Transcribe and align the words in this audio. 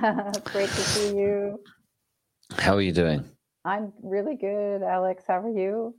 great 0.44 0.68
to 0.68 0.80
see 0.80 1.16
you. 1.16 1.60
How 2.58 2.74
are 2.74 2.82
you 2.82 2.92
doing? 2.92 3.24
I'm 3.64 3.92
really 4.02 4.36
good, 4.36 4.82
Alex. 4.82 5.24
How 5.26 5.40
are 5.40 5.48
you? 5.48 5.94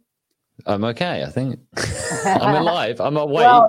I'm 0.66 0.84
okay. 0.86 1.24
I 1.24 1.30
think 1.30 1.60
I'm 2.26 2.56
alive. 2.56 3.02
I'm 3.02 3.18
awake. 3.18 3.36
Well, 3.36 3.68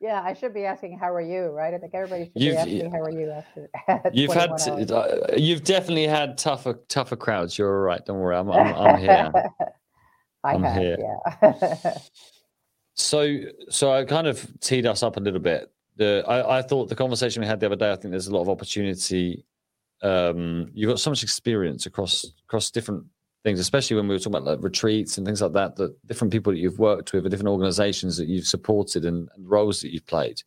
yeah, 0.00 0.22
I 0.22 0.34
should 0.34 0.54
be 0.54 0.64
asking 0.64 0.98
how 0.98 1.12
are 1.12 1.20
you, 1.20 1.46
right? 1.46 1.72
I 1.72 1.78
think 1.78 1.94
everybody 1.94 2.24
should 2.24 2.42
you've, 2.42 2.54
be 2.54 2.58
asking 2.58 2.90
how 2.90 3.00
are 3.00 3.10
you 3.10 3.30
after. 3.30 4.10
you've 4.12 4.32
had, 4.32 4.50
uh, 4.90 5.16
you've 5.36 5.64
definitely 5.64 6.06
had 6.06 6.36
tougher, 6.36 6.78
tougher 6.88 7.16
crowds. 7.16 7.56
You're 7.56 7.74
all 7.74 7.84
right. 7.84 8.04
Don't 8.04 8.18
worry. 8.18 8.36
I'm, 8.36 8.50
I'm, 8.50 8.74
I'm 8.74 8.98
here. 8.98 9.32
I 10.44 10.52
I'm 10.52 10.62
have, 10.62 10.76
here. 10.76 10.98
yeah. 11.00 11.96
so, 12.94 13.38
so 13.70 13.92
I 13.92 14.04
kind 14.04 14.26
of 14.26 14.46
teed 14.60 14.86
us 14.86 15.02
up 15.02 15.16
a 15.16 15.20
little 15.20 15.40
bit. 15.40 15.70
The 15.96 16.24
I, 16.26 16.58
I 16.58 16.62
thought 16.62 16.88
the 16.88 16.96
conversation 16.96 17.40
we 17.40 17.46
had 17.46 17.60
the 17.60 17.66
other 17.66 17.76
day. 17.76 17.92
I 17.92 17.96
think 17.96 18.10
there's 18.10 18.26
a 18.26 18.34
lot 18.34 18.42
of 18.42 18.48
opportunity. 18.48 19.44
Um, 20.04 20.70
you've 20.74 20.90
got 20.90 21.00
so 21.00 21.10
much 21.10 21.22
experience 21.22 21.86
across 21.86 22.26
across 22.44 22.70
different 22.70 23.04
things, 23.42 23.58
especially 23.58 23.96
when 23.96 24.06
we 24.06 24.14
were 24.14 24.18
talking 24.18 24.36
about 24.36 24.44
like 24.44 24.62
retreats 24.62 25.16
and 25.16 25.26
things 25.26 25.42
like 25.42 25.52
that, 25.52 25.76
that 25.76 26.06
different 26.06 26.32
people 26.32 26.52
that 26.52 26.58
you've 26.58 26.78
worked 26.78 27.12
with, 27.12 27.24
or 27.24 27.28
different 27.28 27.48
organizations 27.48 28.16
that 28.18 28.28
you've 28.28 28.46
supported 28.46 29.04
and, 29.04 29.28
and 29.34 29.48
roles 29.48 29.80
that 29.80 29.92
you've 29.92 30.06
played. 30.06 30.42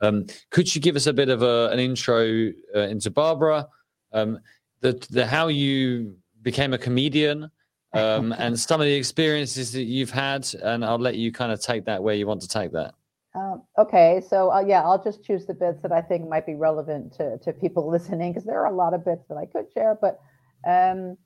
Um, 0.00 0.26
could 0.50 0.72
you 0.74 0.80
give 0.80 0.94
us 0.94 1.06
a 1.06 1.12
bit 1.12 1.30
of 1.30 1.42
a, 1.42 1.70
an 1.72 1.78
intro 1.78 2.50
uh, 2.74 2.80
into 2.80 3.10
Barbara, 3.10 3.66
um, 4.12 4.38
the, 4.80 4.92
the 5.10 5.26
how 5.26 5.48
you 5.48 6.16
became 6.42 6.72
a 6.72 6.78
comedian, 6.78 7.50
um, 7.94 8.32
and 8.38 8.58
some 8.58 8.80
of 8.80 8.86
the 8.86 8.94
experiences 8.94 9.72
that 9.72 9.84
you've 9.84 10.10
had, 10.10 10.46
and 10.62 10.84
I'll 10.84 10.98
let 10.98 11.16
you 11.16 11.32
kind 11.32 11.50
of 11.50 11.60
take 11.60 11.84
that 11.86 12.02
where 12.02 12.14
you 12.14 12.26
want 12.26 12.42
to 12.42 12.48
take 12.48 12.72
that. 12.72 12.94
Um, 13.38 13.62
okay, 13.78 14.20
so 14.26 14.50
uh, 14.52 14.64
yeah, 14.66 14.82
I'll 14.82 15.02
just 15.02 15.22
choose 15.22 15.46
the 15.46 15.54
bits 15.54 15.80
that 15.82 15.92
I 15.92 16.00
think 16.02 16.28
might 16.28 16.44
be 16.46 16.56
relevant 16.56 17.12
to, 17.14 17.38
to 17.38 17.52
people 17.52 17.88
listening 17.90 18.32
because 18.32 18.44
there 18.44 18.60
are 18.60 18.66
a 18.66 18.74
lot 18.74 18.94
of 18.94 19.04
bits 19.04 19.26
that 19.28 19.36
I 19.36 19.46
could 19.46 19.66
share, 19.72 19.96
but 20.00 20.20
um, 20.66 21.16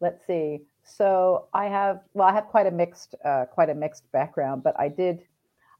let's 0.00 0.26
see. 0.26 0.62
So 0.82 1.46
I 1.54 1.66
have, 1.66 2.00
well, 2.14 2.26
I 2.26 2.32
have 2.32 2.46
quite 2.46 2.66
a 2.66 2.70
mixed, 2.72 3.14
uh, 3.24 3.44
quite 3.44 3.70
a 3.70 3.74
mixed 3.74 4.10
background, 4.10 4.64
but 4.64 4.74
I 4.80 4.88
did, 4.88 5.20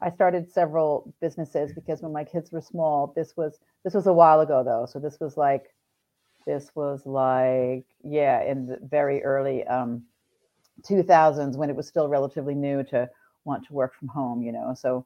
I 0.01 0.11
started 0.11 0.53
several 0.53 1.13
businesses 1.21 1.73
because 1.73 2.03
when 2.03 2.13
my 2.13 2.23
kids 2.25 2.53
were 2.53 2.61
small, 2.61 3.13
this 3.17 3.37
was, 3.37 3.59
this 3.83 3.95
was 3.95 4.07
a 4.07 4.13
while 4.13 4.41
ago 4.41 4.63
though. 4.63 4.87
So 4.87 5.01
this 5.01 5.19
was 5.19 5.37
like, 5.37 5.75
this 6.47 6.71
was 6.77 7.05
like, 7.05 7.85
yeah, 8.05 8.43
in 8.45 8.67
the 8.67 8.79
very 8.83 9.25
early 9.25 9.67
um, 9.67 10.05
2000s 10.83 11.57
when 11.57 11.69
it 11.69 11.77
was 11.77 11.89
still 11.89 12.09
relatively 12.09 12.55
new 12.55 12.85
to 12.85 13.09
want 13.45 13.67
to 13.67 13.73
work 13.73 13.95
from 13.95 14.09
home, 14.09 14.43
you 14.43 14.53
know. 14.53 14.75
So 14.79 15.05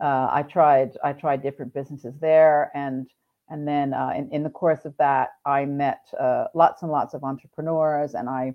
uh, 0.00 0.28
I 0.30 0.42
tried, 0.42 0.96
I 1.04 1.12
tried 1.12 1.42
different 1.42 1.74
businesses 1.74 2.14
there, 2.20 2.70
and 2.74 3.08
and 3.48 3.68
then 3.68 3.92
uh, 3.92 4.12
in, 4.16 4.30
in 4.30 4.42
the 4.42 4.50
course 4.50 4.84
of 4.84 4.96
that, 4.98 5.30
I 5.44 5.66
met 5.66 6.00
uh, 6.18 6.46
lots 6.54 6.82
and 6.82 6.90
lots 6.90 7.12
of 7.12 7.22
entrepreneurs, 7.22 8.14
and 8.14 8.28
I 8.28 8.54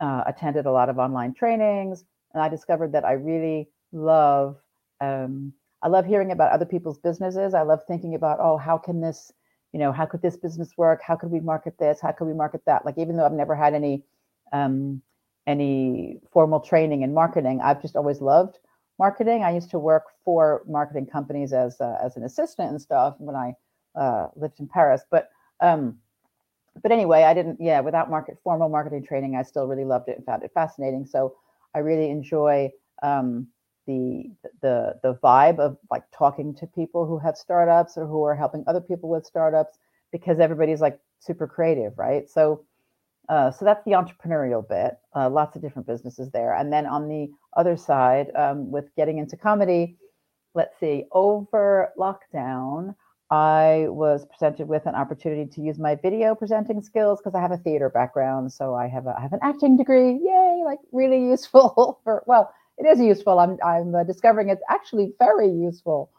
uh, 0.00 0.24
attended 0.26 0.66
a 0.66 0.72
lot 0.72 0.88
of 0.88 0.98
online 0.98 1.34
trainings, 1.34 2.04
and 2.32 2.42
I 2.42 2.48
discovered 2.48 2.92
that 2.92 3.04
I 3.04 3.12
really 3.12 3.68
love. 3.92 4.56
Um, 5.00 5.52
I 5.82 5.88
love 5.88 6.06
hearing 6.06 6.32
about 6.32 6.52
other 6.52 6.64
people's 6.64 6.98
businesses. 6.98 7.52
I 7.52 7.62
love 7.62 7.82
thinking 7.86 8.14
about, 8.14 8.38
oh, 8.40 8.56
how 8.56 8.78
can 8.78 9.00
this, 9.00 9.32
you 9.72 9.78
know, 9.78 9.92
how 9.92 10.06
could 10.06 10.22
this 10.22 10.36
business 10.36 10.70
work? 10.76 11.02
How 11.02 11.16
could 11.16 11.30
we 11.30 11.40
market 11.40 11.78
this? 11.78 12.00
How 12.00 12.12
could 12.12 12.26
we 12.26 12.34
market 12.34 12.62
that? 12.66 12.86
Like, 12.86 12.96
even 12.98 13.16
though 13.16 13.26
I've 13.26 13.32
never 13.32 13.54
had 13.54 13.74
any, 13.74 14.02
um, 14.52 15.02
any 15.46 16.20
formal 16.32 16.60
training 16.60 17.02
in 17.02 17.12
marketing, 17.12 17.60
I've 17.62 17.82
just 17.82 17.96
always 17.96 18.20
loved 18.20 18.58
marketing. 18.98 19.44
I 19.44 19.54
used 19.54 19.70
to 19.70 19.78
work 19.78 20.04
for 20.24 20.62
marketing 20.66 21.06
companies 21.06 21.52
as 21.52 21.80
uh, 21.80 21.98
as 22.02 22.16
an 22.16 22.24
assistant 22.24 22.70
and 22.70 22.80
stuff 22.80 23.14
when 23.18 23.36
I 23.36 23.54
uh, 23.94 24.28
lived 24.36 24.60
in 24.60 24.68
Paris. 24.68 25.02
But 25.10 25.30
um, 25.60 25.98
but 26.82 26.92
anyway, 26.92 27.22
I 27.22 27.34
didn't, 27.34 27.58
yeah, 27.60 27.80
without 27.80 28.10
market 28.10 28.36
formal 28.44 28.68
marketing 28.68 29.04
training, 29.04 29.36
I 29.36 29.42
still 29.42 29.66
really 29.66 29.84
loved 29.84 30.08
it 30.08 30.16
and 30.16 30.26
found 30.26 30.42
it 30.42 30.50
fascinating. 30.52 31.06
So 31.06 31.36
I 31.74 31.78
really 31.78 32.10
enjoy 32.10 32.70
um, 33.02 33.46
the 33.86 34.30
the 34.62 34.98
the 35.02 35.14
vibe 35.22 35.58
of 35.58 35.78
like 35.90 36.02
talking 36.12 36.54
to 36.56 36.66
people 36.66 37.06
who 37.06 37.18
have 37.18 37.36
startups 37.36 37.96
or 37.96 38.06
who 38.06 38.22
are 38.24 38.34
helping 38.34 38.64
other 38.66 38.80
people 38.80 39.08
with 39.08 39.24
startups 39.24 39.78
because 40.12 40.40
everybody's 40.40 40.80
like 40.80 40.98
super 41.20 41.46
creative, 41.46 41.96
right? 41.96 42.28
So 42.28 42.64
uh, 43.28 43.50
so 43.50 43.64
that's 43.64 43.84
the 43.84 43.92
entrepreneurial 43.92 44.66
bit. 44.66 44.98
Uh, 45.14 45.28
lots 45.28 45.56
of 45.56 45.62
different 45.62 45.86
businesses 45.86 46.30
there, 46.30 46.54
and 46.54 46.72
then 46.72 46.86
on 46.86 47.08
the 47.08 47.28
other 47.56 47.76
side, 47.76 48.28
um, 48.36 48.70
with 48.70 48.94
getting 48.96 49.18
into 49.18 49.36
comedy, 49.36 49.96
let's 50.54 50.78
see, 50.78 51.04
over 51.12 51.90
lockdown. 51.98 52.94
I 53.30 53.86
was 53.88 54.24
presented 54.26 54.68
with 54.68 54.86
an 54.86 54.94
opportunity 54.94 55.50
to 55.50 55.60
use 55.60 55.78
my 55.78 55.96
video 55.96 56.34
presenting 56.36 56.80
skills 56.80 57.18
because 57.18 57.34
I 57.34 57.40
have 57.40 57.50
a 57.50 57.56
theater 57.56 57.90
background. 57.90 58.52
So 58.52 58.74
I 58.74 58.86
have 58.86 59.06
a 59.06 59.14
I 59.18 59.20
have 59.20 59.32
an 59.32 59.40
acting 59.42 59.76
degree. 59.76 60.12
Yay! 60.22 60.62
Like 60.64 60.78
really 60.92 61.28
useful 61.28 62.00
for 62.04 62.22
well, 62.26 62.52
it 62.78 62.86
is 62.86 63.00
useful. 63.00 63.40
I'm 63.40 63.58
I'm 63.64 63.94
uh, 63.94 64.04
discovering 64.04 64.48
it's 64.48 64.62
actually 64.70 65.12
very 65.18 65.50
useful. 65.50 66.10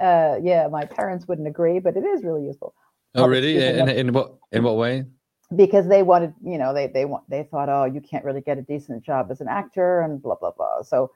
Uh, 0.00 0.36
yeah, 0.42 0.68
my 0.68 0.86
parents 0.86 1.28
wouldn't 1.28 1.46
agree, 1.46 1.80
but 1.80 1.96
it 1.96 2.04
is 2.04 2.24
really 2.24 2.44
useful. 2.44 2.74
Oh, 3.14 3.26
really? 3.26 3.62
In, 3.62 3.88
in 3.88 4.12
what 4.14 4.36
in 4.52 4.62
what 4.62 4.76
way? 4.76 5.04
Because 5.54 5.86
they 5.88 6.02
wanted, 6.02 6.34
you 6.44 6.58
know, 6.58 6.72
they 6.72 6.86
they 6.86 7.04
want 7.04 7.28
they 7.28 7.42
thought, 7.42 7.68
oh, 7.68 7.84
you 7.84 8.00
can't 8.00 8.24
really 8.24 8.40
get 8.40 8.58
a 8.58 8.62
decent 8.62 9.02
job 9.02 9.30
as 9.30 9.40
an 9.40 9.48
actor, 9.48 10.00
and 10.00 10.22
blah 10.22 10.36
blah 10.36 10.52
blah. 10.52 10.82
So, 10.82 11.10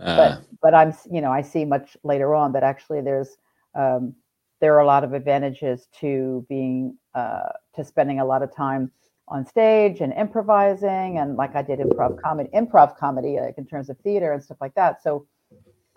uh. 0.00 0.16
but 0.16 0.44
but 0.60 0.74
I'm, 0.74 0.92
you 1.10 1.20
know, 1.20 1.32
I 1.32 1.42
see 1.42 1.64
much 1.64 1.96
later 2.04 2.34
on 2.34 2.52
that 2.52 2.62
actually 2.62 3.00
there's 3.00 3.36
um, 3.74 4.14
there 4.60 4.74
are 4.74 4.80
a 4.80 4.86
lot 4.86 5.04
of 5.04 5.12
advantages 5.12 5.86
to 6.00 6.44
being 6.48 6.96
uh, 7.14 7.50
to 7.74 7.84
spending 7.84 8.20
a 8.20 8.24
lot 8.24 8.42
of 8.42 8.54
time 8.54 8.90
on 9.28 9.44
stage 9.44 10.00
and 10.00 10.12
improvising 10.14 11.18
and 11.18 11.36
like 11.36 11.54
I 11.54 11.62
did 11.62 11.78
improv 11.80 12.20
comedy 12.20 12.48
improv 12.54 12.96
comedy 12.96 13.38
like 13.40 13.58
in 13.58 13.66
terms 13.66 13.90
of 13.90 13.98
theater 13.98 14.32
and 14.32 14.42
stuff 14.42 14.56
like 14.60 14.74
that 14.74 15.02
so 15.02 15.26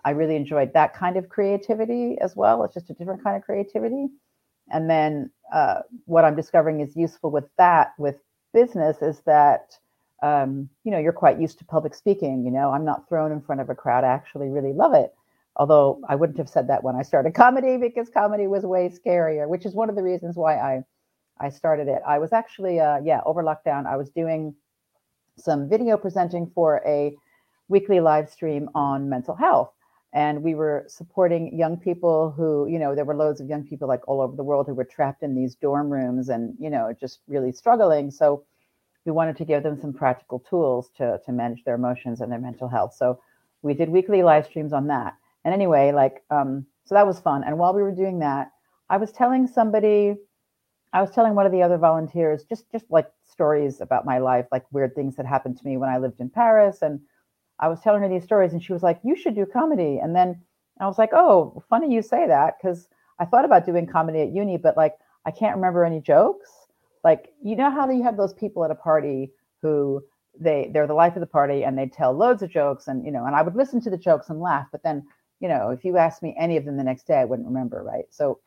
I 0.04 0.10
really 0.10 0.36
enjoyed 0.36 0.72
that 0.74 0.94
kind 0.94 1.16
of 1.16 1.28
creativity 1.28 2.18
as 2.20 2.36
well 2.36 2.62
it's 2.64 2.74
just 2.74 2.90
a 2.90 2.94
different 2.94 3.24
kind 3.24 3.36
of 3.36 3.42
creativity 3.42 4.08
and 4.72 4.88
then 4.90 5.30
uh, 5.52 5.80
what 6.06 6.24
I'm 6.24 6.34
discovering 6.34 6.80
is 6.80 6.96
useful 6.96 7.30
with 7.30 7.44
that 7.58 7.92
with 7.98 8.16
business 8.52 9.02
is 9.02 9.20
that 9.26 9.78
um, 10.22 10.68
you 10.84 10.90
know 10.90 10.98
you're 10.98 11.12
quite 11.12 11.40
used 11.40 11.58
to 11.58 11.64
public 11.64 11.94
speaking 11.94 12.44
you 12.44 12.50
know? 12.50 12.70
I'm 12.70 12.84
not 12.84 13.08
thrown 13.08 13.32
in 13.32 13.40
front 13.40 13.60
of 13.60 13.70
a 13.70 13.74
crowd. 13.74 14.04
I 14.04 14.08
actually 14.08 14.48
really 14.48 14.72
love 14.72 14.94
it. 14.94 15.12
Although 15.56 16.00
I 16.08 16.14
wouldn't 16.14 16.38
have 16.38 16.48
said 16.48 16.68
that 16.68 16.82
when 16.82 16.96
I 16.96 17.02
started 17.02 17.34
comedy 17.34 17.76
because 17.76 18.08
comedy 18.08 18.46
was 18.46 18.64
way 18.64 18.88
scarier, 18.90 19.46
which 19.46 19.66
is 19.66 19.74
one 19.74 19.90
of 19.90 19.96
the 19.96 20.02
reasons 20.02 20.36
why 20.36 20.56
I 20.56 20.82
I 21.38 21.50
started 21.50 21.88
it. 21.88 22.02
I 22.06 22.18
was 22.18 22.32
actually 22.32 22.80
uh, 22.80 23.00
yeah 23.04 23.20
over 23.26 23.42
lockdown 23.42 23.86
I 23.86 23.96
was 23.96 24.10
doing 24.10 24.54
some 25.36 25.68
video 25.68 25.96
presenting 25.96 26.50
for 26.54 26.82
a 26.86 27.14
weekly 27.68 28.00
live 28.00 28.28
stream 28.28 28.68
on 28.74 29.08
mental 29.08 29.34
health 29.34 29.72
and 30.12 30.42
we 30.42 30.54
were 30.54 30.84
supporting 30.88 31.56
young 31.56 31.76
people 31.76 32.30
who 32.30 32.66
you 32.68 32.78
know 32.78 32.94
there 32.94 33.04
were 33.04 33.16
loads 33.16 33.40
of 33.40 33.48
young 33.48 33.64
people 33.64 33.88
like 33.88 34.06
all 34.08 34.20
over 34.20 34.36
the 34.36 34.44
world 34.44 34.66
who 34.66 34.74
were 34.74 34.84
trapped 34.84 35.22
in 35.22 35.34
these 35.34 35.54
dorm 35.54 35.90
rooms 35.90 36.28
and 36.28 36.54
you 36.58 36.70
know 36.70 36.94
just 36.98 37.20
really 37.28 37.52
struggling 37.52 38.10
so 38.10 38.44
we 39.04 39.12
wanted 39.12 39.36
to 39.36 39.44
give 39.44 39.62
them 39.62 39.80
some 39.80 39.92
practical 39.92 40.38
tools 40.38 40.90
to 40.96 41.20
to 41.24 41.32
manage 41.32 41.64
their 41.64 41.74
emotions 41.74 42.20
and 42.20 42.30
their 42.30 42.38
mental 42.38 42.68
health 42.68 42.94
so 42.94 43.18
we 43.62 43.74
did 43.74 43.88
weekly 43.88 44.22
live 44.22 44.44
streams 44.46 44.72
on 44.72 44.86
that 44.86 45.14
and 45.44 45.54
anyway, 45.54 45.92
like, 45.92 46.22
um, 46.30 46.66
so 46.84 46.94
that 46.94 47.06
was 47.06 47.20
fun. 47.20 47.44
And 47.44 47.58
while 47.58 47.74
we 47.74 47.82
were 47.82 47.92
doing 47.92 48.18
that, 48.20 48.50
I 48.88 48.96
was 48.96 49.12
telling 49.12 49.46
somebody, 49.46 50.14
I 50.92 51.00
was 51.00 51.10
telling 51.10 51.34
one 51.34 51.46
of 51.46 51.52
the 51.52 51.62
other 51.62 51.78
volunteers 51.78 52.44
just 52.44 52.70
just 52.70 52.84
like 52.90 53.10
stories 53.24 53.80
about 53.80 54.04
my 54.04 54.18
life, 54.18 54.46
like 54.52 54.64
weird 54.72 54.94
things 54.94 55.16
that 55.16 55.26
happened 55.26 55.58
to 55.58 55.66
me 55.66 55.76
when 55.76 55.88
I 55.88 55.98
lived 55.98 56.20
in 56.20 56.28
Paris. 56.28 56.82
And 56.82 57.00
I 57.58 57.68
was 57.68 57.80
telling 57.80 58.02
her 58.02 58.08
these 58.08 58.24
stories, 58.24 58.52
and 58.52 58.62
she 58.62 58.72
was 58.72 58.82
like, 58.82 59.00
"You 59.02 59.16
should 59.16 59.34
do 59.34 59.46
comedy." 59.46 59.98
And 59.98 60.14
then 60.14 60.42
I 60.80 60.86
was 60.86 60.98
like, 60.98 61.10
"Oh, 61.12 61.62
funny 61.68 61.92
you 61.92 62.02
say 62.02 62.26
that," 62.26 62.54
because 62.60 62.88
I 63.18 63.24
thought 63.24 63.44
about 63.44 63.66
doing 63.66 63.86
comedy 63.86 64.20
at 64.20 64.32
uni, 64.32 64.56
but 64.56 64.76
like 64.76 64.96
I 65.26 65.30
can't 65.30 65.56
remember 65.56 65.84
any 65.84 66.00
jokes. 66.00 66.50
Like 67.04 67.32
you 67.42 67.56
know 67.56 67.70
how 67.70 67.88
you 67.90 68.02
have 68.02 68.16
those 68.16 68.34
people 68.34 68.64
at 68.64 68.70
a 68.70 68.76
party 68.76 69.32
who 69.60 70.02
they 70.38 70.70
they're 70.72 70.86
the 70.86 70.94
life 70.94 71.14
of 71.14 71.20
the 71.20 71.26
party 71.26 71.64
and 71.64 71.76
they 71.76 71.86
tell 71.86 72.12
loads 72.12 72.42
of 72.42 72.50
jokes 72.50 72.88
and 72.88 73.04
you 73.04 73.12
know 73.12 73.26
and 73.26 73.36
I 73.36 73.42
would 73.42 73.54
listen 73.54 73.80
to 73.82 73.90
the 73.90 73.98
jokes 73.98 74.30
and 74.30 74.40
laugh, 74.40 74.66
but 74.72 74.82
then 74.82 75.04
you 75.42 75.48
know, 75.48 75.70
if 75.70 75.84
you 75.84 75.98
asked 75.98 76.22
me 76.22 76.36
any 76.38 76.56
of 76.56 76.64
them 76.64 76.76
the 76.76 76.84
next 76.84 77.04
day, 77.08 77.16
I 77.16 77.24
wouldn't 77.24 77.48
remember, 77.48 77.82
right? 77.82 78.04
So 78.10 78.40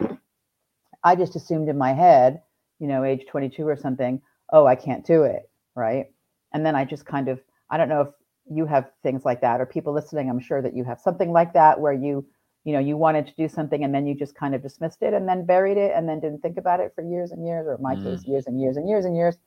I 1.03 1.15
just 1.15 1.35
assumed 1.35 1.67
in 1.67 1.77
my 1.77 1.91
head, 1.91 2.41
you 2.79 2.87
know, 2.87 3.03
age 3.03 3.25
22 3.29 3.67
or 3.67 3.75
something, 3.75 4.21
oh, 4.53 4.65
I 4.65 4.75
can't 4.75 5.05
do 5.05 5.23
it, 5.23 5.49
right? 5.75 6.05
And 6.53 6.65
then 6.65 6.73
I 6.73 6.85
just 6.85 7.05
kind 7.05 7.27
of, 7.27 7.41
I 7.69 7.75
don't 7.75 7.89
know 7.89 8.01
if 8.01 8.07
you 8.49 8.65
have 8.65 8.91
things 9.03 9.25
like 9.25 9.41
that 9.41 9.59
or 9.59 9.65
people 9.65 9.93
listening, 9.93 10.29
I'm 10.29 10.39
sure 10.39 10.61
that 10.61 10.75
you 10.75 10.83
have 10.83 10.99
something 10.99 11.31
like 11.31 11.53
that 11.53 11.79
where 11.79 11.93
you, 11.93 12.25
you 12.63 12.73
know, 12.73 12.79
you 12.79 12.97
wanted 12.97 13.27
to 13.27 13.33
do 13.35 13.47
something 13.47 13.83
and 13.83 13.93
then 13.93 14.05
you 14.05 14.15
just 14.15 14.35
kind 14.35 14.55
of 14.55 14.61
dismissed 14.61 15.01
it 15.01 15.13
and 15.13 15.27
then 15.27 15.45
buried 15.45 15.77
it 15.77 15.91
and 15.95 16.07
then 16.07 16.19
didn't 16.19 16.41
think 16.41 16.57
about 16.57 16.79
it 16.79 16.93
for 16.95 17.03
years 17.03 17.31
and 17.31 17.45
years, 17.45 17.65
or 17.67 17.75
in 17.75 17.81
my 17.81 17.95
mm. 17.95 18.03
case, 18.03 18.25
years 18.25 18.47
and 18.47 18.61
years 18.61 18.77
and 18.77 18.87
years 18.87 19.05
and 19.05 19.15
years. 19.15 19.37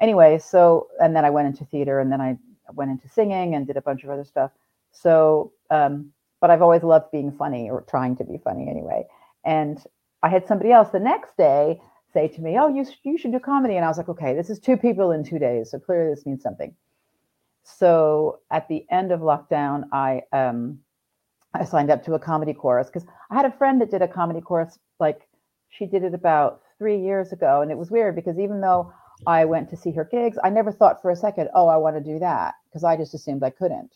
Anyway, 0.00 0.38
so, 0.38 0.88
and 1.00 1.14
then 1.14 1.24
I 1.24 1.30
went 1.30 1.46
into 1.46 1.64
theater 1.64 2.00
and 2.00 2.10
then 2.10 2.20
I 2.20 2.36
went 2.72 2.90
into 2.90 3.08
singing 3.08 3.54
and 3.54 3.66
did 3.66 3.76
a 3.76 3.82
bunch 3.82 4.04
of 4.04 4.10
other 4.10 4.24
stuff. 4.24 4.50
So, 4.92 5.52
um, 5.70 6.12
but 6.40 6.50
I've 6.50 6.62
always 6.62 6.82
loved 6.82 7.10
being 7.10 7.32
funny 7.32 7.70
or 7.70 7.82
trying 7.82 8.16
to 8.16 8.24
be 8.24 8.38
funny 8.38 8.68
anyway. 8.68 9.06
And 9.44 9.82
I 10.22 10.28
had 10.28 10.46
somebody 10.46 10.72
else 10.72 10.90
the 10.90 11.00
next 11.00 11.36
day 11.36 11.80
say 12.12 12.28
to 12.28 12.40
me, 12.40 12.58
"Oh, 12.58 12.68
you 12.68 12.86
you 13.02 13.18
should 13.18 13.32
do 13.32 13.38
comedy," 13.40 13.76
and 13.76 13.84
I 13.84 13.88
was 13.88 13.98
like, 13.98 14.08
"Okay, 14.08 14.34
this 14.34 14.48
is 14.50 14.58
two 14.58 14.76
people 14.76 15.10
in 15.10 15.24
two 15.24 15.38
days, 15.38 15.70
so 15.70 15.78
clearly 15.78 16.14
this 16.14 16.24
means 16.24 16.42
something." 16.42 16.74
So 17.64 18.40
at 18.50 18.68
the 18.68 18.86
end 18.90 19.10
of 19.10 19.20
lockdown, 19.20 19.84
I 19.92 20.22
um, 20.32 20.80
I 21.54 21.64
signed 21.64 21.90
up 21.90 22.04
to 22.04 22.14
a 22.14 22.18
comedy 22.18 22.52
course 22.52 22.88
because 22.88 23.06
I 23.30 23.34
had 23.34 23.46
a 23.46 23.52
friend 23.52 23.80
that 23.80 23.90
did 23.90 24.02
a 24.02 24.08
comedy 24.08 24.40
course. 24.40 24.78
Like 25.00 25.28
she 25.70 25.86
did 25.86 26.04
it 26.04 26.14
about 26.14 26.62
three 26.78 27.00
years 27.00 27.32
ago, 27.32 27.62
and 27.62 27.70
it 27.70 27.78
was 27.78 27.90
weird 27.90 28.14
because 28.16 28.38
even 28.38 28.60
though 28.60 28.92
I 29.26 29.46
went 29.46 29.70
to 29.70 29.76
see 29.76 29.92
her 29.92 30.04
gigs, 30.04 30.38
I 30.44 30.50
never 30.50 30.72
thought 30.72 31.00
for 31.00 31.10
a 31.10 31.16
second, 31.16 31.48
"Oh, 31.54 31.66
I 31.68 31.78
want 31.78 31.96
to 31.96 32.02
do 32.02 32.18
that," 32.18 32.54
because 32.68 32.84
I 32.84 32.96
just 32.96 33.14
assumed 33.14 33.42
I 33.42 33.50
couldn't. 33.50 33.94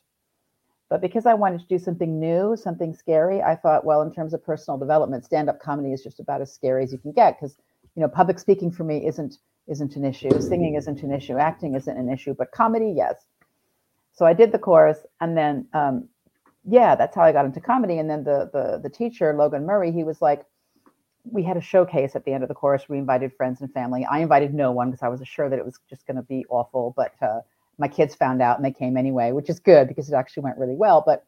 But 0.88 1.03
because 1.03 1.26
I 1.26 1.35
wanted 1.35 1.61
to 1.61 1.67
do 1.67 1.79
something 1.79 2.19
new, 2.19 2.56
something 2.56 2.94
scary, 2.94 3.43
I 3.43 3.55
thought, 3.55 3.85
well, 3.85 4.00
in 4.00 4.12
terms 4.12 4.32
of 4.32 4.43
personal 4.43 4.79
development, 4.79 5.25
stand-up 5.26 5.61
comedy 5.61 5.93
is 5.93 6.03
just 6.03 6.21
about 6.21 6.41
as 6.41 6.53
scary 6.53 6.85
as 6.85 6.93
you 6.93 6.99
can 6.99 7.12
get 7.12 7.37
because 7.37 7.59
you 7.94 8.00
know 8.00 8.09
public 8.09 8.38
speaking 8.38 8.71
for 8.71 8.85
me 8.85 9.06
isn't 9.06 9.37
isn't 9.67 9.97
an 9.97 10.05
issue, 10.05 10.41
singing 10.41 10.75
isn't 10.76 11.03
an 11.03 11.12
issue, 11.12 11.37
acting 11.37 11.75
isn't 11.75 11.99
an 11.99 12.09
issue, 12.09 12.32
but 12.32 12.53
comedy, 12.53 12.91
yes. 12.97 13.26
So 14.19 14.26
I 14.26 14.32
did 14.32 14.50
the 14.50 14.59
course, 14.59 14.99
and 15.20 15.37
then 15.37 15.69
um, 15.73 16.09
yeah, 16.69 16.97
that's 16.97 17.15
how 17.15 17.23
I 17.23 17.31
got 17.31 17.44
into 17.44 17.61
comedy. 17.61 17.99
And 17.99 18.11
then 18.11 18.25
the 18.25 18.50
the 18.53 18.81
the 18.82 18.91
teacher 18.91 19.32
Logan 19.32 19.65
Murray, 19.65 19.93
he 19.93 20.03
was 20.03 20.20
like, 20.20 20.44
we 21.23 21.44
had 21.44 21.56
a 21.56 21.61
showcase 21.61 22.17
at 22.17 22.25
the 22.25 22.32
end 22.32 22.43
of 22.43 22.49
the 22.49 22.55
course. 22.56 22.88
We 22.88 22.99
invited 22.99 23.32
friends 23.37 23.61
and 23.61 23.73
family. 23.73 24.05
I 24.05 24.19
invited 24.19 24.55
no 24.55 24.73
one 24.73 24.91
because 24.91 25.05
I 25.05 25.09
was 25.09 25.20
sure 25.25 25.49
that 25.49 25.56
it 25.56 25.65
was 25.65 25.79
just 25.88 26.05
going 26.05 26.17
to 26.17 26.25
be 26.25 26.44
awful, 26.50 26.94
but 26.97 27.12
uh, 27.23 27.43
my 27.79 27.87
kids 27.87 28.17
found 28.17 28.43
out 28.43 28.56
and 28.56 28.65
they 28.65 28.73
came 28.73 28.97
anyway, 28.97 29.31
which 29.31 29.49
is 29.49 29.61
good 29.61 29.87
because 29.87 30.11
it 30.11 30.17
actually 30.17 30.43
went 30.43 30.59
really 30.59 30.75
well. 30.75 31.00
But 31.06 31.25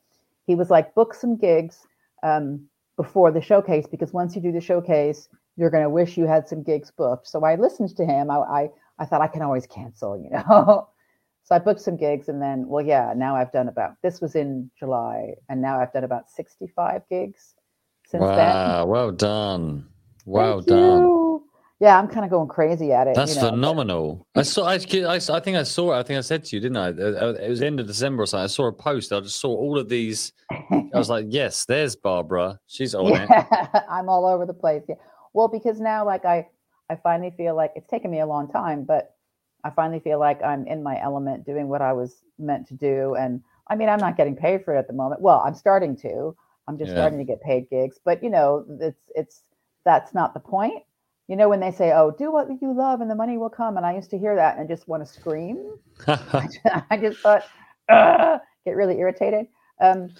he 0.48 0.56
was 0.56 0.68
like, 0.68 0.92
book 0.96 1.14
some 1.14 1.36
gigs 1.36 1.86
um, 2.24 2.66
before 2.96 3.30
the 3.30 3.40
showcase 3.40 3.86
because 3.86 4.12
once 4.12 4.34
you 4.34 4.42
do 4.42 4.50
the 4.50 4.60
showcase, 4.60 5.28
you're 5.56 5.70
going 5.70 5.84
to 5.84 5.90
wish 5.90 6.16
you 6.16 6.26
had 6.26 6.48
some 6.48 6.64
gigs 6.64 6.90
booked. 6.90 7.28
So 7.28 7.44
I 7.44 7.54
listened 7.54 7.96
to 7.96 8.04
him. 8.04 8.32
I, 8.32 8.38
I, 8.38 8.70
I 8.98 9.04
thought 9.04 9.20
I 9.20 9.28
can 9.28 9.42
always 9.42 9.68
cancel, 9.68 10.20
you 10.20 10.30
know. 10.30 10.88
so 11.50 11.56
I 11.56 11.58
booked 11.58 11.80
some 11.80 11.96
gigs 11.96 12.28
and 12.28 12.40
then, 12.40 12.68
well, 12.68 12.84
yeah, 12.84 13.12
now 13.16 13.34
I've 13.34 13.50
done 13.50 13.66
about, 13.66 13.96
this 14.04 14.20
was 14.20 14.36
in 14.36 14.70
July, 14.78 15.34
and 15.48 15.60
now 15.60 15.80
I've 15.80 15.92
done 15.92 16.04
about 16.04 16.30
65 16.30 17.02
gigs 17.10 17.56
since 18.06 18.20
wow, 18.20 18.36
then. 18.36 18.54
Wow, 18.54 18.86
well 18.86 19.10
done. 19.10 19.88
Well 20.24 20.58
Thank 20.58 20.68
done. 20.68 21.00
You 21.00 21.20
yeah, 21.80 21.98
I'm 21.98 22.08
kind 22.08 22.26
of 22.26 22.30
going 22.30 22.46
crazy 22.46 22.92
at 22.92 23.06
it. 23.06 23.16
That's 23.16 23.36
you 23.36 23.40
know, 23.40 23.50
phenomenal. 23.50 24.26
I 24.36 24.42
saw. 24.42 24.66
I, 24.66 24.74
I, 24.74 25.14
I 25.14 25.40
think 25.40 25.56
I 25.56 25.62
saw. 25.62 25.98
I 25.98 26.02
think 26.02 26.18
I 26.18 26.20
said 26.20 26.44
to 26.44 26.56
you, 26.56 26.60
didn't 26.60 26.76
I? 26.76 26.88
Uh, 26.90 27.30
uh, 27.30 27.34
it 27.40 27.48
was 27.48 27.62
end 27.62 27.80
of 27.80 27.86
December 27.86 28.22
or 28.22 28.26
something. 28.26 28.44
I 28.44 28.48
saw 28.48 28.66
a 28.66 28.72
post. 28.72 29.14
I 29.14 29.20
just 29.20 29.40
saw 29.40 29.48
all 29.48 29.78
of 29.78 29.88
these. 29.88 30.30
I 30.50 30.90
was 30.92 31.08
like, 31.08 31.24
yes, 31.30 31.64
there's 31.64 31.96
Barbara. 31.96 32.60
She's 32.66 32.94
on 32.94 33.06
yeah, 33.08 33.46
it. 33.50 33.82
I'm 33.88 34.10
all 34.10 34.26
over 34.26 34.44
the 34.44 34.52
place. 34.52 34.82
Yeah. 34.90 34.96
Well, 35.32 35.48
because 35.48 35.80
now, 35.80 36.04
like, 36.04 36.26
I, 36.26 36.48
I 36.90 36.96
finally 36.96 37.32
feel 37.34 37.56
like 37.56 37.72
it's 37.74 37.88
taken 37.88 38.10
me 38.10 38.20
a 38.20 38.26
long 38.26 38.50
time, 38.52 38.84
but 38.84 39.14
I 39.64 39.70
finally 39.70 40.00
feel 40.00 40.18
like 40.18 40.42
I'm 40.42 40.66
in 40.66 40.82
my 40.82 41.00
element, 41.00 41.44
doing 41.44 41.68
what 41.68 41.82
I 41.82 41.92
was 41.92 42.22
meant 42.38 42.66
to 42.68 42.74
do. 42.74 43.14
And 43.14 43.42
I 43.68 43.76
mean, 43.76 43.88
I'm 43.88 44.00
not 44.00 44.16
getting 44.16 44.36
paid 44.36 44.64
for 44.64 44.74
it 44.74 44.78
at 44.78 44.86
the 44.86 44.92
moment. 44.92 45.20
Well, 45.20 45.42
I'm 45.44 45.54
starting 45.54 45.96
to. 45.98 46.36
I'm 46.68 46.78
just 46.78 46.90
yeah. 46.90 46.96
starting 46.96 47.18
to 47.18 47.24
get 47.24 47.40
paid 47.42 47.68
gigs, 47.68 47.98
but 48.04 48.22
you 48.22 48.30
know, 48.30 48.64
it's 48.80 49.10
it's 49.14 49.42
that's 49.84 50.14
not 50.14 50.34
the 50.34 50.40
point 50.40 50.82
you 51.30 51.36
know 51.36 51.48
when 51.48 51.60
they 51.60 51.70
say 51.70 51.92
oh 51.92 52.10
do 52.10 52.30
what 52.32 52.48
you 52.60 52.74
love 52.74 53.00
and 53.00 53.08
the 53.08 53.14
money 53.14 53.38
will 53.38 53.48
come 53.48 53.76
and 53.76 53.86
i 53.86 53.94
used 53.94 54.10
to 54.10 54.18
hear 54.18 54.34
that 54.34 54.58
and 54.58 54.68
just 54.68 54.88
want 54.88 55.04
to 55.04 55.10
scream 55.10 55.78
i 56.06 56.98
just 57.00 57.20
thought 57.20 57.44
get 57.88 58.76
really 58.76 58.98
irritated 58.98 59.46
um, 59.80 60.10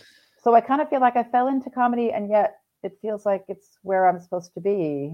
so 0.42 0.54
i 0.54 0.60
kind 0.60 0.80
of 0.80 0.88
feel 0.88 1.00
like 1.00 1.16
i 1.16 1.24
fell 1.24 1.48
into 1.48 1.68
comedy 1.68 2.12
and 2.12 2.30
yet 2.30 2.60
it 2.84 2.96
feels 3.02 3.26
like 3.26 3.44
it's 3.48 3.78
where 3.82 4.08
i'm 4.08 4.20
supposed 4.20 4.54
to 4.54 4.60
be 4.60 5.12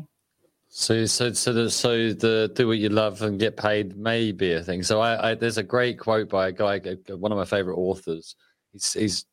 so 0.69 1.07
so 1.07 1.33
so 1.33 1.53
the 1.53 1.71
so 1.71 2.13
the 2.13 2.51
do 2.55 2.69
what 2.69 2.79
you 2.79 2.89
love 2.89 3.23
and 3.23 3.39
get 3.39 3.57
paid 3.57 3.97
may 3.97 4.33
be 4.33 4.53
a 4.53 4.63
thing 4.63 4.83
so 4.83 5.01
i, 5.01 5.31
I 5.31 5.35
there's 5.35 5.59
a 5.59 5.63
great 5.63 5.99
quote 5.99 6.29
by 6.29 6.49
a 6.49 6.53
guy 6.53 6.81
one 7.09 7.33
of 7.33 7.39
my 7.39 7.45
favorite 7.45 7.77
authors. 7.77 8.37
He's 8.73 8.93
he's 8.93 9.25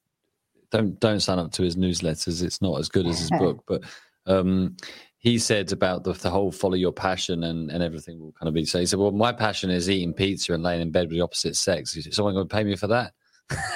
don't 0.71 0.99
don't 0.99 1.19
sign 1.19 1.39
up 1.39 1.51
to 1.53 1.63
his 1.63 1.75
newsletters. 1.75 2.43
It's 2.43 2.61
not 2.61 2.79
as 2.79 2.89
good 2.89 3.05
as 3.05 3.19
his 3.19 3.31
book 3.31 3.63
but 3.67 3.83
um 4.25 4.75
he 5.17 5.39
said 5.39 5.71
about 5.71 6.03
the, 6.03 6.11
the 6.13 6.29
whole 6.29 6.51
follow 6.51 6.73
your 6.73 6.91
passion 6.91 7.45
and, 7.45 7.71
and 7.71 7.81
everything 7.81 8.19
will 8.19 8.33
kind 8.33 8.49
of 8.49 8.53
be. 8.53 8.65
So 8.65 8.79
he 8.79 8.85
said 8.85 8.99
well 8.99 9.11
my 9.11 9.31
passion 9.31 9.69
is 9.69 9.89
eating 9.89 10.13
pizza 10.13 10.53
and 10.53 10.63
laying 10.63 10.81
in 10.81 10.91
bed 10.91 11.07
with 11.07 11.17
the 11.17 11.21
opposite 11.21 11.55
sex. 11.55 11.95
Is 11.95 12.15
someone 12.15 12.33
going 12.33 12.47
to 12.47 12.55
pay 12.55 12.63
me 12.63 12.75
for 12.75 12.87
that 12.87 13.13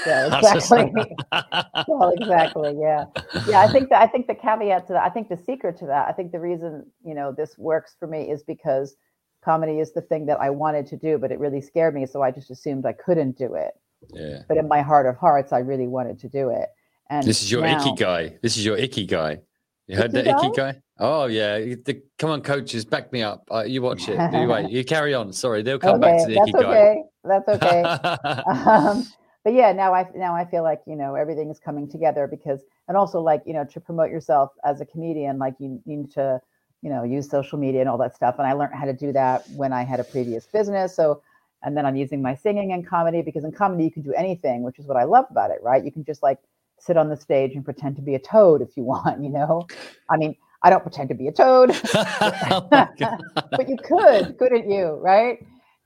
yeah 0.06 0.38
exactly 0.38 1.16
well 1.88 2.14
exactly 2.18 2.76
yeah 2.80 3.06
yeah 3.48 3.60
i 3.60 3.72
think 3.72 3.90
that 3.90 4.02
i 4.02 4.08
think 4.08 4.28
the 4.28 4.36
caveat 4.36 4.88
to 4.88 4.94
that 4.94 5.04
i 5.04 5.10
think 5.10 5.30
the 5.30 5.38
secret 5.38 5.78
to 5.78 5.86
that 5.86 6.08
i 6.08 6.12
think 6.12 6.32
the 6.32 6.40
reason 6.40 6.86
you 7.04 7.14
know 7.14 7.32
this 7.32 7.58
works 7.58 7.96
for 8.00 8.08
me 8.08 8.30
is 8.30 8.44
because 8.44 8.96
comedy 9.44 9.80
is 9.80 9.94
the 9.94 10.02
thing 10.02 10.26
that 10.26 10.40
i 10.40 10.50
wanted 10.50 10.86
to 10.86 10.98
do 10.98 11.18
but 11.18 11.32
it 11.32 11.40
really 11.40 11.62
scared 11.62 11.94
me 11.94 12.06
so 12.06 12.22
i 12.22 12.32
just 12.32 12.50
assumed 12.50 12.86
i 12.86 12.94
couldn't 12.94 13.38
do 13.38 13.54
it 13.54 13.74
yeah 14.14 14.40
but 14.48 14.58
in 14.58 14.68
my 14.68 14.82
heart 14.82 15.06
of 15.06 15.16
hearts 15.18 15.52
i 15.52 15.60
really 15.60 15.88
wanted 15.88 16.20
to 16.20 16.30
do 16.30 16.50
it 16.50 16.70
and 17.10 17.26
this 17.26 17.42
is 17.42 17.52
your 17.52 17.62
now, 17.62 17.80
ikigai 17.80 18.40
this 18.42 18.58
is 18.58 18.66
your 18.66 18.78
ikigai 18.78 19.40
you 19.88 19.96
heard 19.96 20.14
icky 20.16 20.24
the 20.24 20.34
guy? 20.34 20.50
ikigai 20.50 20.82
Oh 21.00 21.28
yeah, 21.28 21.60
the, 21.60 22.02
come 22.18 22.32
on, 22.32 22.42
coaches, 22.42 22.84
back 22.84 23.14
me 23.14 23.22
up. 23.22 23.48
Uh, 23.52 23.64
you 23.64 23.84
watch 23.84 24.10
it. 24.10 24.20
You 24.34 24.48
wait. 24.48 24.70
You 24.72 24.84
carry 24.84 25.14
on. 25.14 25.32
Sorry, 25.32 25.62
they'll 25.62 25.78
come 25.78 26.04
okay, 26.04 26.18
back 26.18 26.26
to 26.26 26.34
the 26.34 26.40
ikigai. 26.40 27.04
that's 27.24 27.48
okay. 27.48 27.84
That's 27.84 28.10
okay. 28.10 28.44
um, 28.50 29.06
but 29.48 29.54
yeah, 29.54 29.72
now 29.72 29.94
I 29.94 30.06
now 30.14 30.36
I 30.36 30.44
feel 30.44 30.62
like 30.62 30.82
you 30.86 30.98
know 30.98 31.16
everything 31.16 31.50
is 31.50 31.58
coming 31.58 31.88
together 31.90 32.28
because, 32.28 32.60
and 32.90 32.98
also 32.98 33.22
like 33.22 33.44
you 33.46 33.54
know 33.54 33.64
to 33.64 33.80
promote 33.80 34.10
yourself 34.12 34.52
as 34.66 34.82
a 34.82 34.86
comedian, 34.86 35.38
like 35.40 35.56
you 35.58 35.82
need 35.86 36.12
to 36.16 36.42
you 36.82 36.90
know 36.90 37.06
use 37.06 37.30
social 37.30 37.58
media 37.58 37.80
and 37.80 37.88
all 37.88 37.98
that 38.00 38.14
stuff. 38.14 38.36
And 38.40 38.46
I 38.46 38.52
learned 38.52 38.74
how 38.74 38.84
to 38.84 38.92
do 38.92 39.14
that 39.14 39.48
when 39.56 39.72
I 39.72 39.84
had 39.84 40.02
a 40.02 40.04
previous 40.04 40.46
business. 40.48 40.98
So, 40.98 41.22
and 41.64 41.78
then 41.78 41.86
I'm 41.86 41.96
using 41.96 42.22
my 42.22 42.36
singing 42.36 42.74
and 42.74 42.86
comedy 42.86 43.22
because 43.22 43.46
in 43.46 43.54
comedy 43.54 43.86
you 43.86 43.92
can 43.92 44.02
do 44.02 44.12
anything, 44.12 44.64
which 44.64 44.80
is 44.80 44.86
what 44.86 44.98
I 44.98 45.06
love 45.06 45.28
about 45.32 45.52
it. 45.52 45.60
Right? 45.64 45.82
You 45.82 45.94
can 45.94 46.04
just 46.04 46.22
like 46.22 46.40
sit 46.78 46.98
on 46.98 47.08
the 47.08 47.16
stage 47.16 47.56
and 47.56 47.64
pretend 47.64 47.96
to 47.96 48.02
be 48.02 48.16
a 48.16 48.20
toad 48.20 48.62
if 48.62 48.76
you 48.76 48.84
want. 48.94 49.24
You 49.24 49.30
know, 49.30 49.66
I 50.10 50.18
mean 50.18 50.36
I 50.62 50.70
don't 50.70 50.84
pretend 50.84 51.08
to 51.08 51.16
be 51.16 51.30
a 51.30 51.32
toad, 51.32 51.72
oh 51.94 52.68
but 52.70 53.70
you 53.70 53.78
could, 53.78 54.38
couldn't 54.38 54.70
you? 54.70 55.00
Right? 55.02 55.40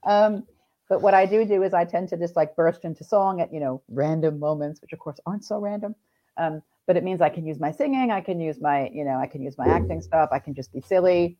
Um, 0.03 0.47
but 0.91 1.01
what 1.01 1.13
I 1.13 1.25
do 1.25 1.45
do 1.45 1.63
is 1.63 1.73
I 1.73 1.85
tend 1.85 2.09
to 2.09 2.17
just 2.17 2.35
like 2.35 2.53
burst 2.53 2.83
into 2.83 3.05
song 3.05 3.39
at 3.39 3.53
you 3.53 3.61
know 3.61 3.81
random 3.87 4.37
moments, 4.39 4.81
which 4.81 4.91
of 4.91 4.99
course 4.99 5.21
aren't 5.25 5.45
so 5.45 5.57
random. 5.57 5.95
Um, 6.35 6.61
but 6.85 6.97
it 6.97 7.03
means 7.05 7.21
I 7.21 7.29
can 7.29 7.45
use 7.45 7.61
my 7.61 7.71
singing, 7.71 8.11
I 8.11 8.19
can 8.19 8.41
use 8.41 8.59
my 8.59 8.89
you 8.89 9.05
know 9.05 9.15
I 9.17 9.25
can 9.25 9.41
use 9.41 9.57
my 9.57 9.67
acting 9.67 10.01
stuff, 10.01 10.27
I 10.33 10.39
can 10.39 10.53
just 10.53 10.73
be 10.73 10.81
silly, 10.81 11.37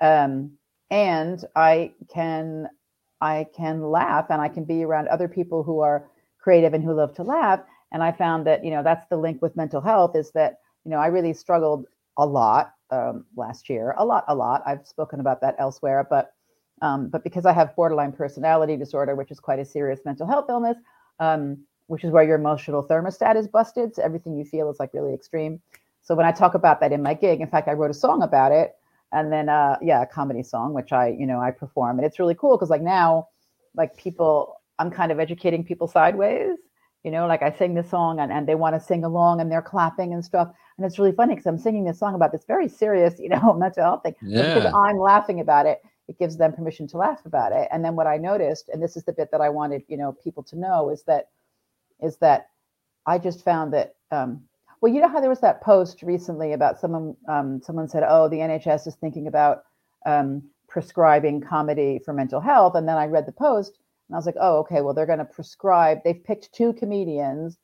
um, 0.00 0.52
and 0.90 1.44
I 1.54 1.92
can 2.10 2.66
I 3.20 3.46
can 3.54 3.82
laugh 3.82 4.28
and 4.30 4.40
I 4.40 4.48
can 4.48 4.64
be 4.64 4.84
around 4.84 5.08
other 5.08 5.28
people 5.28 5.62
who 5.62 5.80
are 5.80 6.08
creative 6.38 6.72
and 6.72 6.82
who 6.82 6.94
love 6.94 7.14
to 7.16 7.22
laugh. 7.24 7.60
And 7.92 8.02
I 8.02 8.12
found 8.12 8.46
that 8.46 8.64
you 8.64 8.70
know 8.70 8.82
that's 8.82 9.06
the 9.10 9.18
link 9.18 9.42
with 9.42 9.54
mental 9.54 9.82
health 9.82 10.16
is 10.16 10.30
that 10.30 10.60
you 10.86 10.90
know 10.90 10.96
I 10.96 11.08
really 11.08 11.34
struggled 11.34 11.84
a 12.16 12.24
lot 12.24 12.72
um, 12.90 13.26
last 13.36 13.68
year. 13.68 13.94
A 13.98 14.04
lot, 14.06 14.24
a 14.28 14.34
lot. 14.34 14.62
I've 14.64 14.86
spoken 14.86 15.20
about 15.20 15.42
that 15.42 15.56
elsewhere, 15.58 16.06
but 16.08 16.32
um, 16.82 17.08
but 17.08 17.24
because 17.24 17.46
I 17.46 17.52
have 17.52 17.74
borderline 17.76 18.12
personality 18.12 18.76
disorder, 18.76 19.14
which 19.14 19.30
is 19.30 19.40
quite 19.40 19.58
a 19.58 19.64
serious 19.64 20.00
mental 20.04 20.26
health 20.26 20.46
illness, 20.48 20.76
um, 21.20 21.58
which 21.86 22.04
is 22.04 22.10
where 22.10 22.24
your 22.24 22.36
emotional 22.36 22.84
thermostat 22.84 23.36
is 23.36 23.48
busted, 23.48 23.94
so 23.94 24.02
everything 24.02 24.36
you 24.36 24.44
feel 24.44 24.70
is 24.70 24.78
like 24.78 24.94
really 24.94 25.14
extreme. 25.14 25.60
So 26.02 26.14
when 26.14 26.26
I 26.26 26.32
talk 26.32 26.54
about 26.54 26.80
that 26.80 26.92
in 26.92 27.02
my 27.02 27.14
gig, 27.14 27.40
in 27.40 27.48
fact, 27.48 27.68
I 27.68 27.72
wrote 27.72 27.90
a 27.90 27.94
song 27.94 28.22
about 28.22 28.52
it, 28.52 28.76
and 29.12 29.32
then 29.32 29.48
uh, 29.48 29.76
yeah, 29.82 30.02
a 30.02 30.06
comedy 30.06 30.42
song, 30.42 30.74
which 30.74 30.92
I 30.92 31.08
you 31.08 31.26
know 31.26 31.40
I 31.40 31.50
perform, 31.50 31.98
and 31.98 32.06
it's 32.06 32.18
really 32.18 32.34
cool 32.34 32.56
because 32.56 32.70
like 32.70 32.82
now, 32.82 33.28
like 33.74 33.96
people, 33.96 34.60
I'm 34.78 34.90
kind 34.90 35.12
of 35.12 35.18
educating 35.18 35.64
people 35.64 35.86
sideways. 35.86 36.56
You 37.04 37.12
know, 37.12 37.26
like 37.26 37.42
I 37.42 37.52
sing 37.52 37.74
this 37.74 37.88
song 37.88 38.18
and, 38.18 38.32
and 38.32 38.46
they 38.46 38.56
want 38.56 38.74
to 38.74 38.80
sing 38.80 39.04
along 39.04 39.40
and 39.40 39.50
they're 39.50 39.62
clapping 39.62 40.12
and 40.12 40.24
stuff. 40.24 40.48
And 40.76 40.84
it's 40.84 40.98
really 40.98 41.12
funny 41.12 41.34
because 41.34 41.46
I'm 41.46 41.56
singing 41.56 41.84
this 41.84 41.98
song 41.98 42.14
about 42.14 42.32
this 42.32 42.44
very 42.44 42.68
serious, 42.68 43.18
you 43.18 43.28
know, 43.28 43.54
mental 43.58 43.84
health 43.84 44.02
thing. 44.02 44.14
Yeah. 44.20 44.54
Because 44.54 44.72
I'm 44.74 44.98
laughing 44.98 45.40
about 45.40 45.66
it, 45.66 45.80
it 46.08 46.18
gives 46.18 46.36
them 46.36 46.52
permission 46.52 46.88
to 46.88 46.96
laugh 46.96 47.20
about 47.24 47.52
it. 47.52 47.68
And 47.70 47.84
then 47.84 47.94
what 47.94 48.06
I 48.06 48.16
noticed, 48.16 48.68
and 48.68 48.82
this 48.82 48.96
is 48.96 49.04
the 49.04 49.12
bit 49.12 49.30
that 49.30 49.40
I 49.40 49.50
wanted, 49.50 49.82
you 49.88 49.96
know, 49.96 50.12
people 50.12 50.42
to 50.44 50.58
know, 50.58 50.90
is 50.90 51.02
that 51.04 51.28
is 52.00 52.16
that 52.18 52.48
I 53.06 53.18
just 53.18 53.44
found 53.44 53.72
that 53.74 53.94
um, 54.10 54.42
well, 54.80 54.92
you 54.92 55.00
know 55.00 55.08
how 55.08 55.20
there 55.20 55.30
was 55.30 55.40
that 55.40 55.62
post 55.62 56.02
recently 56.02 56.52
about 56.52 56.80
someone 56.80 57.16
um, 57.28 57.60
someone 57.62 57.88
said, 57.88 58.04
oh, 58.08 58.28
the 58.28 58.36
NHS 58.36 58.86
is 58.86 58.94
thinking 58.96 59.26
about 59.26 59.64
um, 60.06 60.42
prescribing 60.68 61.40
comedy 61.40 62.00
for 62.04 62.12
mental 62.12 62.40
health, 62.40 62.74
and 62.74 62.88
then 62.88 62.96
I 62.96 63.06
read 63.06 63.26
the 63.26 63.32
post 63.32 63.78
and 64.08 64.16
I 64.16 64.18
was 64.18 64.26
like, 64.26 64.36
oh, 64.40 64.58
okay, 64.58 64.80
well, 64.80 64.94
they're 64.94 65.06
going 65.06 65.18
to 65.18 65.24
prescribe. 65.24 65.98
They've 66.02 66.22
picked 66.22 66.52
two 66.52 66.72
comedians 66.72 67.58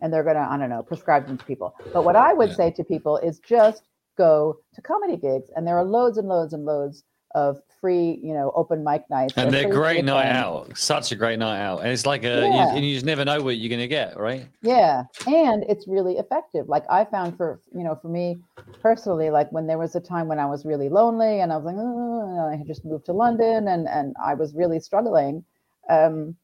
and 0.00 0.12
they're 0.12 0.24
going 0.24 0.36
to, 0.36 0.42
I 0.42 0.58
don't 0.58 0.68
know, 0.68 0.82
prescribe 0.82 1.26
them 1.26 1.38
to 1.38 1.44
people. 1.44 1.74
But 1.92 2.04
what 2.04 2.16
I 2.16 2.32
would 2.32 2.50
yeah. 2.50 2.56
say 2.56 2.70
to 2.72 2.84
people 2.84 3.18
is 3.18 3.38
just 3.38 3.84
go 4.18 4.58
to 4.74 4.82
comedy 4.82 5.16
gigs. 5.16 5.48
And 5.54 5.66
there 5.66 5.78
are 5.78 5.84
loads 5.84 6.18
and 6.18 6.28
loads 6.28 6.52
and 6.52 6.64
loads 6.64 7.04
of 7.34 7.60
free, 7.80 8.18
you 8.22 8.32
know, 8.32 8.52
open 8.54 8.82
mic 8.82 9.08
nights. 9.10 9.34
And 9.36 9.52
they're, 9.52 9.68
great 9.70 10.04
night 10.04 10.30
out. 10.30 10.76
Such 10.76 11.12
a 11.12 11.16
great 11.16 11.38
night 11.38 11.60
out. 11.60 11.80
And 11.80 11.88
it's 11.88 12.06
like 12.06 12.24
a, 12.24 12.42
yeah. 12.42 12.70
you, 12.70 12.76
and 12.76 12.86
you 12.86 12.94
just 12.94 13.06
never 13.06 13.24
know 13.24 13.42
what 13.42 13.58
you're 13.58 13.68
going 13.68 13.80
to 13.80 13.88
get, 13.88 14.18
right? 14.18 14.48
Yeah. 14.62 15.04
And 15.26 15.64
it's 15.68 15.86
really 15.86 16.18
effective. 16.18 16.68
Like 16.68 16.84
I 16.90 17.04
found 17.04 17.36
for, 17.36 17.60
you 17.74 17.84
know, 17.84 17.98
for 18.00 18.08
me 18.08 18.36
personally, 18.82 19.30
like 19.30 19.50
when 19.52 19.66
there 19.66 19.78
was 19.78 19.94
a 19.94 20.00
time 20.00 20.28
when 20.28 20.38
I 20.38 20.46
was 20.46 20.64
really 20.64 20.88
lonely 20.88 21.40
and 21.40 21.52
I 21.52 21.56
was 21.56 21.64
like, 21.64 21.76
oh, 21.78 22.50
I 22.52 22.56
had 22.56 22.66
just 22.66 22.84
moved 22.84 23.06
to 23.06 23.12
London 23.12 23.68
and, 23.68 23.88
and 23.88 24.14
I 24.24 24.34
was 24.34 24.54
really 24.54 24.80
struggling. 24.80 25.44
Um, 25.88 26.36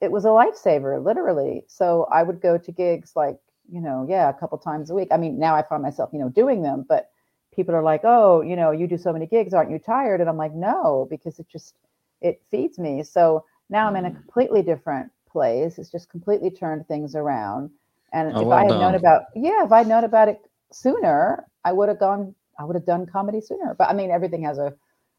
it 0.00 0.10
was 0.10 0.24
a 0.24 0.28
lifesaver, 0.28 1.04
literally. 1.04 1.64
So 1.66 2.06
I 2.12 2.22
would 2.22 2.40
go 2.40 2.56
to 2.58 2.72
gigs 2.72 3.12
like, 3.16 3.38
you 3.70 3.80
know, 3.80 4.06
yeah, 4.08 4.28
a 4.28 4.32
couple 4.32 4.56
times 4.58 4.90
a 4.90 4.94
week. 4.94 5.08
I 5.10 5.16
mean, 5.16 5.38
now 5.38 5.54
I 5.54 5.62
find 5.62 5.82
myself, 5.82 6.10
you 6.12 6.18
know, 6.18 6.28
doing 6.28 6.62
them, 6.62 6.86
but 6.88 7.10
people 7.58 7.74
are 7.74 7.82
like, 7.82 8.02
oh, 8.04 8.40
you 8.40 8.54
know, 8.54 8.70
you 8.70 8.86
do 8.86 8.96
so 8.96 9.12
many 9.12 9.26
gigs, 9.26 9.52
aren't 9.52 9.72
you 9.72 9.80
tired? 9.80 10.20
And 10.20 10.30
I'm 10.30 10.36
like, 10.36 10.54
no, 10.54 11.08
because 11.10 11.40
it 11.40 11.48
just 11.50 11.74
it 12.20 12.40
feeds 12.52 12.78
me. 12.78 13.02
So 13.02 13.44
now 13.68 13.88
I'm 13.88 13.96
in 13.96 14.04
a 14.04 14.10
mm. 14.10 14.14
completely 14.14 14.62
different 14.62 15.10
place. 15.28 15.76
It's 15.76 15.90
just 15.90 16.08
completely 16.08 16.50
turned 16.50 16.86
things 16.86 17.16
around. 17.16 17.70
And 18.12 18.32
oh, 18.32 18.40
if 18.40 18.46
well 18.46 18.58
I 18.58 18.62
had 18.62 18.68
done. 18.68 18.80
known 18.80 18.94
about 18.94 19.22
yeah, 19.34 19.64
if 19.64 19.72
I'd 19.72 19.88
known 19.88 20.04
about 20.04 20.28
it 20.28 20.40
sooner, 20.70 21.46
I 21.64 21.72
would 21.72 21.88
have 21.88 21.98
gone. 21.98 22.32
I 22.60 22.64
would 22.64 22.76
have 22.76 22.86
done 22.86 23.06
comedy 23.06 23.40
sooner. 23.40 23.74
But 23.76 23.88
I 23.88 23.92
mean, 23.92 24.12
everything 24.12 24.44
has 24.44 24.58
a 24.58 24.72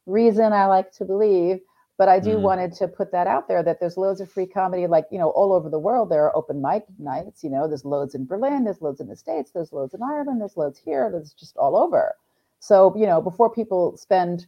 reason. 0.06 0.54
I 0.54 0.66
like 0.68 0.94
to 0.94 1.06
believe. 1.06 1.60
But 1.98 2.08
I 2.08 2.22
do 2.22 2.38
mm. 2.38 2.42
wanted 2.42 2.72
to 2.76 2.88
put 2.88 3.12
that 3.12 3.28
out 3.28 3.50
there 3.50 3.62
that 3.62 3.82
there's 3.82 3.98
loads 3.98 4.22
of 4.22 4.32
free 4.32 4.48
comedy, 4.48 4.88
like 4.88 5.08
you 5.12 5.20
know, 5.20 5.32
all 5.32 5.52
over 5.52 5.70
the 5.70 5.78
world. 5.78 6.10
There 6.10 6.24
are 6.24 6.38
open 6.38 6.62
mic 6.62 6.86
nights. 6.98 7.44
You 7.44 7.50
know, 7.50 7.68
there's 7.68 7.84
loads 7.84 8.16
in 8.16 8.26
Berlin, 8.26 8.64
there's 8.64 8.82
loads 8.82 9.02
in 9.02 9.10
the 9.10 9.18
States, 9.18 9.52
there's 9.52 9.74
loads 9.74 9.94
in 9.94 10.02
Ireland, 10.02 10.40
there's 10.40 10.56
loads 10.56 10.80
here. 10.80 11.10
There's 11.12 11.34
just 11.34 11.58
all 11.58 11.76
over. 11.76 12.16
So, 12.60 12.94
you 12.98 13.06
know, 13.06 13.22
before 13.22 13.50
people 13.50 13.98
spend, 13.98 14.48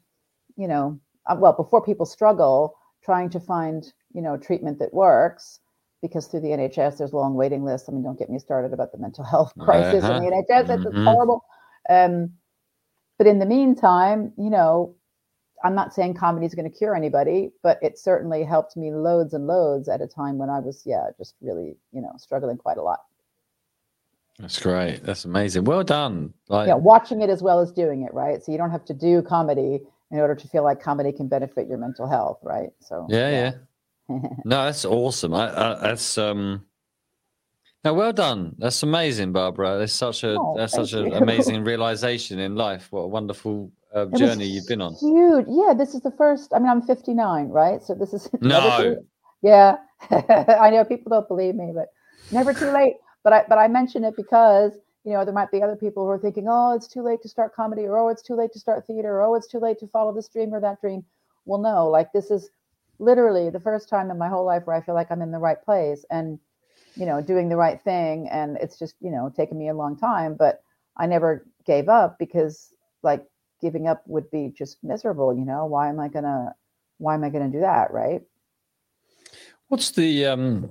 you 0.57 0.67
know, 0.67 0.99
uh, 1.27 1.35
well, 1.37 1.53
before 1.53 1.83
people 1.83 2.05
struggle 2.05 2.77
trying 3.03 3.29
to 3.31 3.39
find, 3.39 3.93
you 4.13 4.21
know, 4.21 4.37
treatment 4.37 4.79
that 4.79 4.93
works, 4.93 5.59
because 6.01 6.27
through 6.27 6.41
the 6.41 6.49
NHS 6.49 6.97
there's 6.97 7.13
long 7.13 7.35
waiting 7.35 7.63
lists. 7.63 7.87
I 7.87 7.91
mean, 7.91 8.03
don't 8.03 8.17
get 8.17 8.29
me 8.29 8.39
started 8.39 8.73
about 8.73 8.91
the 8.91 8.97
mental 8.97 9.23
health 9.23 9.53
crisis 9.59 10.03
uh-huh. 10.03 10.15
in 10.15 10.23
the 10.23 10.31
NHS. 10.31 10.69
It's 10.69 10.85
mm-hmm. 10.85 11.05
horrible. 11.05 11.45
Um, 11.89 12.33
but 13.17 13.27
in 13.27 13.39
the 13.39 13.45
meantime, 13.45 14.33
you 14.37 14.49
know, 14.49 14.95
I'm 15.63 15.75
not 15.75 15.93
saying 15.93 16.15
comedy 16.15 16.47
is 16.47 16.55
going 16.55 16.69
to 16.69 16.75
cure 16.75 16.95
anybody, 16.95 17.51
but 17.61 17.77
it 17.83 17.99
certainly 17.99 18.43
helped 18.43 18.75
me 18.75 18.91
loads 18.91 19.33
and 19.33 19.45
loads 19.45 19.87
at 19.87 20.01
a 20.01 20.07
time 20.07 20.39
when 20.39 20.49
I 20.49 20.59
was, 20.59 20.81
yeah, 20.85 21.05
just 21.17 21.35
really, 21.39 21.77
you 21.91 22.01
know, 22.01 22.13
struggling 22.17 22.57
quite 22.57 22.77
a 22.77 22.81
lot. 22.81 23.01
That's 24.39 24.59
great. 24.59 25.03
That's 25.03 25.25
amazing. 25.25 25.65
Well 25.65 25.83
done. 25.83 26.33
Like, 26.47 26.67
yeah, 26.67 26.75
watching 26.75 27.21
it 27.21 27.29
as 27.29 27.43
well 27.43 27.59
as 27.59 27.71
doing 27.71 28.03
it, 28.03 28.13
right? 28.13 28.43
So 28.43 28.51
you 28.51 28.57
don't 28.57 28.71
have 28.71 28.85
to 28.85 28.93
do 28.93 29.21
comedy 29.21 29.81
in 30.11 30.19
order 30.19 30.35
to 30.35 30.47
feel 30.47 30.63
like 30.63 30.81
comedy 30.81 31.11
can 31.11 31.27
benefit 31.27 31.67
your 31.67 31.77
mental 31.77 32.07
health, 32.07 32.39
right? 32.43 32.69
So 32.79 33.07
yeah, 33.09 33.29
yeah. 33.29 33.51
yeah. 34.09 34.29
no, 34.45 34.65
that's 34.65 34.85
awesome. 34.85 35.33
I, 35.33 35.49
I, 35.49 35.79
that's 35.81 36.17
um. 36.17 36.65
Now, 37.83 37.95
well 37.95 38.13
done. 38.13 38.55
That's 38.59 38.83
amazing, 38.83 39.31
Barbara. 39.31 39.79
That's 39.79 39.93
such 39.93 40.23
a 40.23 40.35
oh, 40.39 40.55
that's 40.57 40.73
such 40.73 40.93
an 40.93 41.13
amazing 41.23 41.63
realization 41.63 42.39
in 42.39 42.55
life. 42.55 42.87
What 42.91 43.01
a 43.01 43.07
wonderful 43.07 43.71
uh, 43.93 44.05
journey 44.17 44.45
you've 44.45 44.67
been 44.67 44.81
on. 44.81 44.93
Huge. 44.95 45.45
Yeah, 45.49 45.73
this 45.73 45.95
is 45.95 46.01
the 46.01 46.11
first. 46.11 46.53
I 46.53 46.59
mean, 46.59 46.69
I'm 46.69 46.81
59, 46.81 47.47
right? 47.47 47.81
So 47.81 47.95
this 47.95 48.13
is 48.13 48.29
no. 48.41 48.97
Yeah, 49.41 49.77
I 50.11 50.69
know 50.69 50.85
people 50.85 51.09
don't 51.09 51.27
believe 51.27 51.55
me, 51.55 51.71
but 51.73 51.87
never 52.31 52.53
too 52.53 52.69
late. 52.69 52.95
But 53.23 53.33
I 53.33 53.43
but 53.47 53.57
I 53.57 53.67
mention 53.67 54.03
it 54.03 54.15
because 54.15 54.73
you 55.03 55.13
know 55.13 55.25
there 55.25 55.33
might 55.33 55.51
be 55.51 55.61
other 55.61 55.75
people 55.75 56.03
who 56.03 56.09
are 56.09 56.19
thinking, 56.19 56.47
oh, 56.49 56.75
it's 56.75 56.87
too 56.87 57.01
late 57.01 57.21
to 57.23 57.29
start 57.29 57.55
comedy, 57.55 57.83
or 57.83 57.97
oh, 57.97 58.09
it's 58.09 58.21
too 58.21 58.35
late 58.35 58.51
to 58.53 58.59
start 58.59 58.85
theater, 58.87 59.19
or 59.19 59.23
oh, 59.23 59.35
it's 59.35 59.47
too 59.47 59.59
late 59.59 59.79
to 59.79 59.87
follow 59.87 60.13
this 60.13 60.27
dream 60.27 60.53
or 60.53 60.61
that 60.61 60.81
dream. 60.81 61.03
Well, 61.45 61.59
no, 61.59 61.87
like 61.87 62.11
this 62.13 62.31
is 62.31 62.49
literally 62.99 63.49
the 63.49 63.59
first 63.59 63.89
time 63.89 64.11
in 64.11 64.17
my 64.17 64.29
whole 64.29 64.45
life 64.45 64.63
where 64.65 64.75
I 64.75 64.81
feel 64.81 64.95
like 64.95 65.11
I'm 65.11 65.23
in 65.23 65.31
the 65.31 65.39
right 65.39 65.61
place 65.63 66.05
and 66.11 66.39
you 66.95 67.05
know 67.05 67.21
doing 67.21 67.49
the 67.49 67.57
right 67.57 67.81
thing, 67.81 68.27
and 68.29 68.57
it's 68.57 68.77
just 68.77 68.95
you 69.01 69.11
know 69.11 69.31
taken 69.35 69.57
me 69.57 69.69
a 69.69 69.73
long 69.73 69.97
time, 69.97 70.35
but 70.35 70.61
I 70.97 71.05
never 71.07 71.45
gave 71.65 71.89
up 71.89 72.17
because 72.19 72.73
like 73.03 73.25
giving 73.61 73.87
up 73.87 74.03
would 74.07 74.29
be 74.31 74.53
just 74.55 74.83
miserable. 74.83 75.35
You 75.35 75.45
know, 75.45 75.65
why 75.65 75.89
am 75.89 75.99
I 75.99 76.07
gonna 76.07 76.55
why 76.97 77.15
am 77.15 77.23
I 77.23 77.29
gonna 77.29 77.49
do 77.49 77.61
that, 77.61 77.91
right? 77.91 78.21
What's 79.67 79.91
the 79.91 80.25
um 80.25 80.69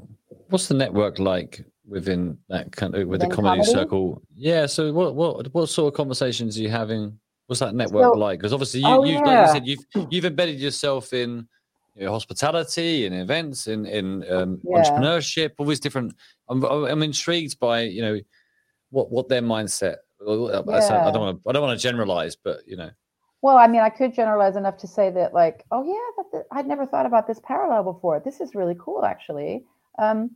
what's 0.49 0.69
the 0.69 0.75
network 0.75 1.19
like 1.19 1.65
within 1.91 2.39
that 2.49 2.73
kind 2.73 2.95
of 2.95 3.01
with 3.01 3.09
within 3.09 3.29
the 3.29 3.35
comedy, 3.35 3.63
comedy, 3.63 3.73
circle. 3.73 4.23
Yeah. 4.35 4.67
So 4.67 4.93
what 4.93 5.15
what 5.15 5.53
what 5.53 5.69
sort 5.69 5.93
of 5.93 5.97
conversations 5.97 6.57
are 6.57 6.63
you 6.63 6.71
having? 6.71 7.19
What's 7.47 7.61
that 7.61 7.75
network 7.75 8.15
so, 8.15 8.19
like? 8.19 8.39
Because 8.39 8.53
obviously 8.53 8.81
you 8.81 8.87
oh, 8.87 9.05
you 9.05 9.15
yeah. 9.15 9.21
like 9.21 9.47
you 9.47 9.53
said 9.53 9.67
you've 9.67 10.07
you've 10.11 10.25
embedded 10.25 10.61
yourself 10.61 11.13
in 11.13 11.49
you 11.97 12.07
know, 12.07 12.13
hospitality 12.13 13.07
and 13.07 13.15
events 13.15 13.67
in 13.67 13.85
in 13.85 14.25
um, 14.33 14.61
yeah. 14.65 14.83
entrepreneurship, 14.83 15.51
all 15.59 15.67
these 15.67 15.81
different. 15.81 16.15
I'm 16.49 16.63
I'm 16.65 17.03
intrigued 17.03 17.59
by 17.59 17.83
you 17.83 18.03
know 18.03 18.21
what 18.91 19.11
what 19.11 19.29
their 19.29 19.43
mindset. 19.43 19.97
Yeah. 20.21 20.61
I 20.61 21.11
don't 21.11 21.21
want 21.21 21.43
to 21.43 21.49
I 21.49 21.53
don't 21.53 21.63
want 21.63 21.79
to 21.79 21.83
generalize, 21.83 22.37
but 22.37 22.61
you 22.67 22.77
know. 22.77 22.91
Well, 23.43 23.57
I 23.57 23.67
mean, 23.69 23.81
I 23.81 23.89
could 23.89 24.15
generalize 24.15 24.57
enough 24.57 24.77
to 24.79 24.87
say 24.87 25.09
that, 25.13 25.33
like, 25.33 25.65
oh 25.71 25.83
yeah, 25.83 26.43
I'd 26.53 26.67
never 26.67 26.85
thought 26.85 27.07
about 27.07 27.27
this 27.27 27.41
parallel 27.43 27.85
before. 27.85 28.21
This 28.23 28.39
is 28.39 28.55
really 28.55 28.77
cool, 28.79 29.03
actually. 29.03 29.65
Um, 29.99 30.31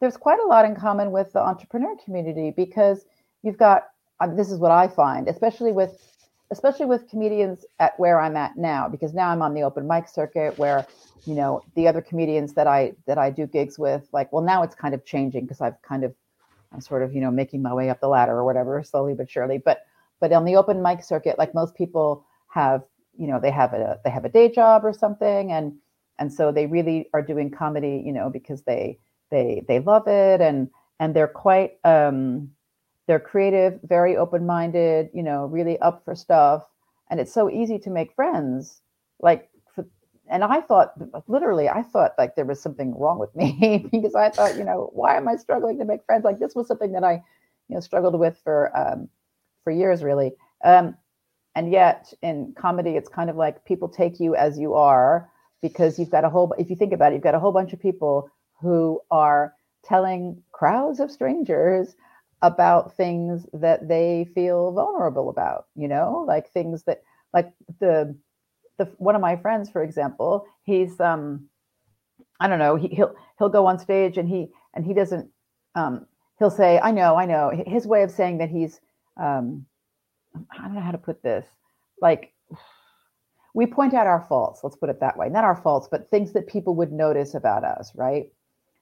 there's 0.00 0.16
quite 0.16 0.38
a 0.40 0.46
lot 0.46 0.64
in 0.64 0.74
common 0.74 1.10
with 1.10 1.32
the 1.32 1.40
entrepreneur 1.40 1.96
community 2.04 2.52
because 2.56 3.04
you've 3.42 3.58
got 3.58 3.84
um, 4.20 4.36
this 4.36 4.50
is 4.50 4.58
what 4.58 4.70
I 4.70 4.88
find, 4.88 5.28
especially 5.28 5.72
with 5.72 6.02
especially 6.50 6.86
with 6.86 7.08
comedians 7.08 7.64
at 7.78 7.98
where 8.00 8.20
I'm 8.20 8.36
at 8.36 8.56
now, 8.56 8.88
because 8.88 9.12
now 9.12 9.28
I'm 9.28 9.42
on 9.42 9.54
the 9.54 9.62
open 9.62 9.86
mic 9.86 10.08
circuit 10.08 10.56
where, 10.58 10.86
you 11.26 11.34
know, 11.34 11.60
the 11.74 11.86
other 11.86 12.00
comedians 12.00 12.54
that 12.54 12.66
I 12.66 12.94
that 13.06 13.18
I 13.18 13.30
do 13.30 13.46
gigs 13.46 13.78
with, 13.78 14.08
like, 14.12 14.32
well, 14.32 14.42
now 14.42 14.62
it's 14.62 14.74
kind 14.74 14.94
of 14.94 15.04
changing 15.04 15.44
because 15.44 15.60
I've 15.60 15.80
kind 15.82 16.04
of 16.04 16.14
I'm 16.72 16.80
sort 16.80 17.02
of, 17.02 17.14
you 17.14 17.20
know, 17.20 17.30
making 17.30 17.62
my 17.62 17.72
way 17.72 17.90
up 17.90 18.00
the 18.00 18.08
ladder 18.08 18.32
or 18.32 18.44
whatever, 18.44 18.82
slowly 18.82 19.14
but 19.14 19.30
surely. 19.30 19.58
But 19.58 19.86
but 20.20 20.32
on 20.32 20.44
the 20.44 20.56
open 20.56 20.82
mic 20.82 21.02
circuit, 21.02 21.38
like 21.38 21.54
most 21.54 21.74
people 21.74 22.24
have, 22.48 22.82
you 23.16 23.26
know, 23.26 23.38
they 23.40 23.50
have 23.50 23.72
a 23.72 24.00
they 24.04 24.10
have 24.10 24.24
a 24.24 24.28
day 24.28 24.50
job 24.50 24.84
or 24.84 24.92
something 24.92 25.52
and 25.52 25.74
and 26.18 26.32
so 26.32 26.50
they 26.50 26.66
really 26.66 27.08
are 27.14 27.22
doing 27.22 27.50
comedy, 27.50 28.02
you 28.04 28.12
know, 28.12 28.28
because 28.28 28.62
they 28.62 28.98
they 29.30 29.64
they 29.68 29.80
love 29.80 30.08
it 30.08 30.40
and 30.40 30.68
and 31.00 31.14
they're 31.14 31.28
quite 31.28 31.78
um, 31.84 32.50
they're 33.06 33.20
creative, 33.20 33.80
very 33.82 34.16
open 34.16 34.46
minded, 34.46 35.08
you 35.14 35.22
know, 35.22 35.46
really 35.46 35.78
up 35.78 36.04
for 36.04 36.14
stuff, 36.14 36.64
and 37.10 37.18
it's 37.20 37.32
so 37.32 37.50
easy 37.50 37.78
to 37.80 37.90
make 37.90 38.14
friends. 38.14 38.82
Like, 39.20 39.48
for, 39.74 39.86
and 40.30 40.44
I 40.44 40.60
thought 40.60 40.92
literally, 41.28 41.68
I 41.68 41.82
thought 41.82 42.12
like 42.18 42.36
there 42.36 42.44
was 42.44 42.60
something 42.60 42.96
wrong 42.98 43.18
with 43.18 43.34
me 43.34 43.88
because 43.92 44.14
I 44.14 44.30
thought, 44.30 44.56
you 44.56 44.64
know, 44.64 44.90
why 44.92 45.16
am 45.16 45.26
I 45.26 45.36
struggling 45.36 45.78
to 45.78 45.84
make 45.84 46.04
friends? 46.04 46.24
Like 46.24 46.38
this 46.38 46.54
was 46.54 46.68
something 46.68 46.92
that 46.92 47.04
I, 47.04 47.14
you 47.68 47.74
know, 47.74 47.80
struggled 47.80 48.18
with 48.18 48.38
for 48.44 48.76
um, 48.76 49.08
for 49.64 49.70
years 49.70 50.02
really. 50.02 50.32
Um, 50.64 50.96
and 51.54 51.72
yet 51.72 52.12
in 52.22 52.54
comedy, 52.58 52.90
it's 52.90 53.08
kind 53.08 53.30
of 53.30 53.36
like 53.36 53.64
people 53.64 53.88
take 53.88 54.20
you 54.20 54.36
as 54.36 54.58
you 54.58 54.74
are 54.74 55.30
because 55.62 55.98
you've 55.98 56.10
got 56.10 56.24
a 56.24 56.28
whole. 56.28 56.54
If 56.58 56.68
you 56.68 56.76
think 56.76 56.92
about 56.92 57.12
it, 57.12 57.16
you've 57.16 57.24
got 57.24 57.34
a 57.34 57.40
whole 57.40 57.52
bunch 57.52 57.72
of 57.72 57.80
people 57.80 58.30
who 58.60 59.00
are 59.10 59.54
telling 59.84 60.42
crowds 60.52 61.00
of 61.00 61.10
strangers 61.10 61.94
about 62.42 62.96
things 62.96 63.46
that 63.52 63.88
they 63.88 64.28
feel 64.34 64.72
vulnerable 64.72 65.28
about 65.28 65.66
you 65.74 65.88
know 65.88 66.24
like 66.28 66.50
things 66.50 66.84
that 66.84 67.02
like 67.32 67.52
the 67.80 68.14
the 68.78 68.84
one 68.98 69.16
of 69.16 69.20
my 69.20 69.34
friends 69.36 69.68
for 69.68 69.82
example 69.82 70.46
he's 70.62 71.00
um 71.00 71.48
i 72.40 72.46
don't 72.46 72.60
know 72.60 72.76
he, 72.76 72.88
he'll 72.88 73.14
he'll 73.38 73.48
go 73.48 73.66
on 73.66 73.78
stage 73.78 74.18
and 74.18 74.28
he 74.28 74.48
and 74.74 74.84
he 74.84 74.94
doesn't 74.94 75.28
um 75.74 76.06
he'll 76.38 76.50
say 76.50 76.78
i 76.82 76.90
know 76.90 77.16
i 77.16 77.26
know. 77.26 77.50
His 77.66 77.86
way 77.86 78.02
of 78.02 78.10
saying 78.10 78.38
that 78.38 78.50
he's 78.50 78.80
um 79.20 79.66
i 80.52 80.62
don't 80.62 80.74
know 80.74 80.80
how 80.80 80.92
to 80.92 80.98
put 80.98 81.22
this 81.22 81.44
like 82.00 82.32
we 83.54 83.66
point 83.66 83.94
out 83.94 84.06
our 84.06 84.24
faults 84.28 84.60
let's 84.62 84.76
put 84.76 84.90
it 84.90 85.00
that 85.00 85.16
way. 85.16 85.28
Not 85.28 85.44
our 85.44 85.56
faults 85.56 85.88
but 85.90 86.08
things 86.10 86.32
that 86.34 86.46
people 86.46 86.76
would 86.76 86.92
notice 86.92 87.34
about 87.34 87.64
us 87.64 87.90
right 87.96 88.30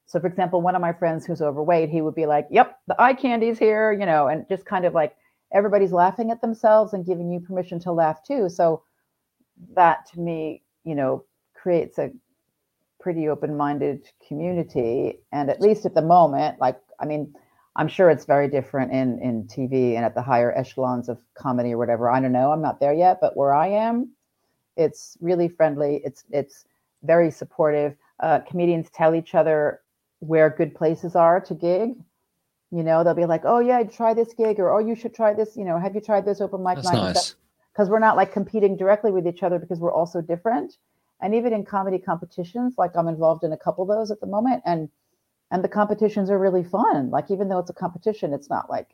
so, 0.07 0.21
for 0.21 0.29
example, 0.29 0.63
one 0.63 0.77
of 0.77 0.81
my 0.81 0.93
friends 0.93 1.27
who's 1.27 1.43
overweight, 1.43 1.91
he 1.91 2.01
would 2.01 2.15
be 2.15 2.27
like, 2.27 2.47
Yep, 2.51 2.79
the 2.87 3.01
eye 3.01 3.15
candy's 3.15 3.59
here, 3.59 3.93
you 3.93 4.07
know, 4.07 4.29
and 4.29 4.49
just 4.49 4.65
kind 4.65 4.85
of 4.85 4.95
like 4.95 5.17
everybody's 5.53 5.93
laughing 5.93 6.31
at 6.31 6.41
themselves 6.41 6.93
and 6.93 7.05
giving 7.05 7.31
you 7.31 7.41
permission 7.41 7.81
to 7.81 7.93
laugh 7.93 8.23
too. 8.25 8.49
So, 8.49 8.83
that 9.75 10.07
to 10.13 10.21
me, 10.21 10.63
you 10.85 10.95
know, 10.95 11.25
creates 11.55 11.99
a 11.99 12.11
pretty 13.01 13.29
open 13.29 13.57
minded 13.57 14.09
community. 14.27 15.19
And 15.33 15.51
at 15.51 15.61
least 15.61 15.87
at 15.87 15.95
the 15.95 16.03
moment, 16.03 16.61
like, 16.61 16.79
I 17.01 17.05
mean, 17.05 17.33
I'm 17.77 17.89
sure 17.89 18.11
it's 18.11 18.25
very 18.25 18.49
different 18.49 18.93
in, 18.93 19.19
in 19.21 19.45
TV 19.45 19.97
and 19.97 20.05
at 20.05 20.15
the 20.15 20.23
higher 20.23 20.57
echelons 20.57 21.09
of 21.09 21.19
comedy 21.35 21.73
or 21.73 21.79
whatever. 21.79 22.11
I 22.11 22.21
don't 22.21 22.33
know. 22.33 22.53
I'm 22.53 22.63
not 22.63 22.81
there 22.81 22.95
yet, 22.95 23.19
but 23.21 23.37
where 23.37 23.53
I 23.53 23.69
am, 23.69 24.11
it's 24.77 25.17
really 25.21 25.49
friendly. 25.49 26.01
It's, 26.05 26.25
it's 26.31 26.65
very 27.03 27.31
supportive. 27.31 27.97
Uh, 28.21 28.41
comedians 28.49 28.89
tell 28.91 29.15
each 29.15 29.35
other 29.35 29.83
where 30.21 30.51
good 30.51 30.75
places 30.75 31.15
are 31.17 31.41
to 31.41 31.55
gig. 31.55 31.95
You 32.71 32.83
know, 32.83 33.05
they'll 33.05 33.15
be 33.15 33.27
like, 33.27 33.43
"Oh 33.45 33.61
yeah, 33.61 33.83
try 33.85 34.15
this 34.15 34.35
gig," 34.35 34.59
or 34.59 34.71
"Oh, 34.73 34.79
you 34.79 34.95
should 34.95 35.15
try 35.15 35.33
this." 35.33 35.57
You 35.57 35.65
know, 35.65 35.79
have 35.79 35.95
you 35.95 36.01
tried 36.01 36.25
this 36.25 36.41
open 36.41 36.63
mic 36.63 36.77
That's 36.77 36.93
night? 36.93 37.15
Nice. 37.15 37.35
because 37.73 37.89
we're 37.91 37.99
not 37.99 38.17
like 38.17 38.33
competing 38.33 38.77
directly 38.77 39.13
with 39.13 39.27
each 39.27 39.43
other 39.43 39.59
because 39.59 39.79
we're 39.81 39.93
all 39.93 40.07
so 40.07 40.21
different. 40.21 40.79
And 41.21 41.35
even 41.35 41.53
in 41.53 41.65
comedy 41.65 41.99
competitions, 41.99 42.75
like 42.77 42.97
I'm 42.97 43.09
involved 43.09 43.45
in 43.45 43.53
a 43.53 43.57
couple 43.57 43.83
of 43.85 43.89
those 43.89 44.11
at 44.11 44.21
the 44.21 44.27
moment, 44.27 44.63
and 44.67 44.89
and 45.51 45.63
the 45.63 45.69
competitions 45.69 46.31
are 46.31 46.39
really 46.39 46.65
fun. 46.65 47.11
Like 47.11 47.31
even 47.31 47.49
though 47.49 47.59
it's 47.59 47.71
a 47.71 47.75
competition, 47.75 48.33
it's 48.33 48.51
not 48.51 48.69
like 48.69 48.89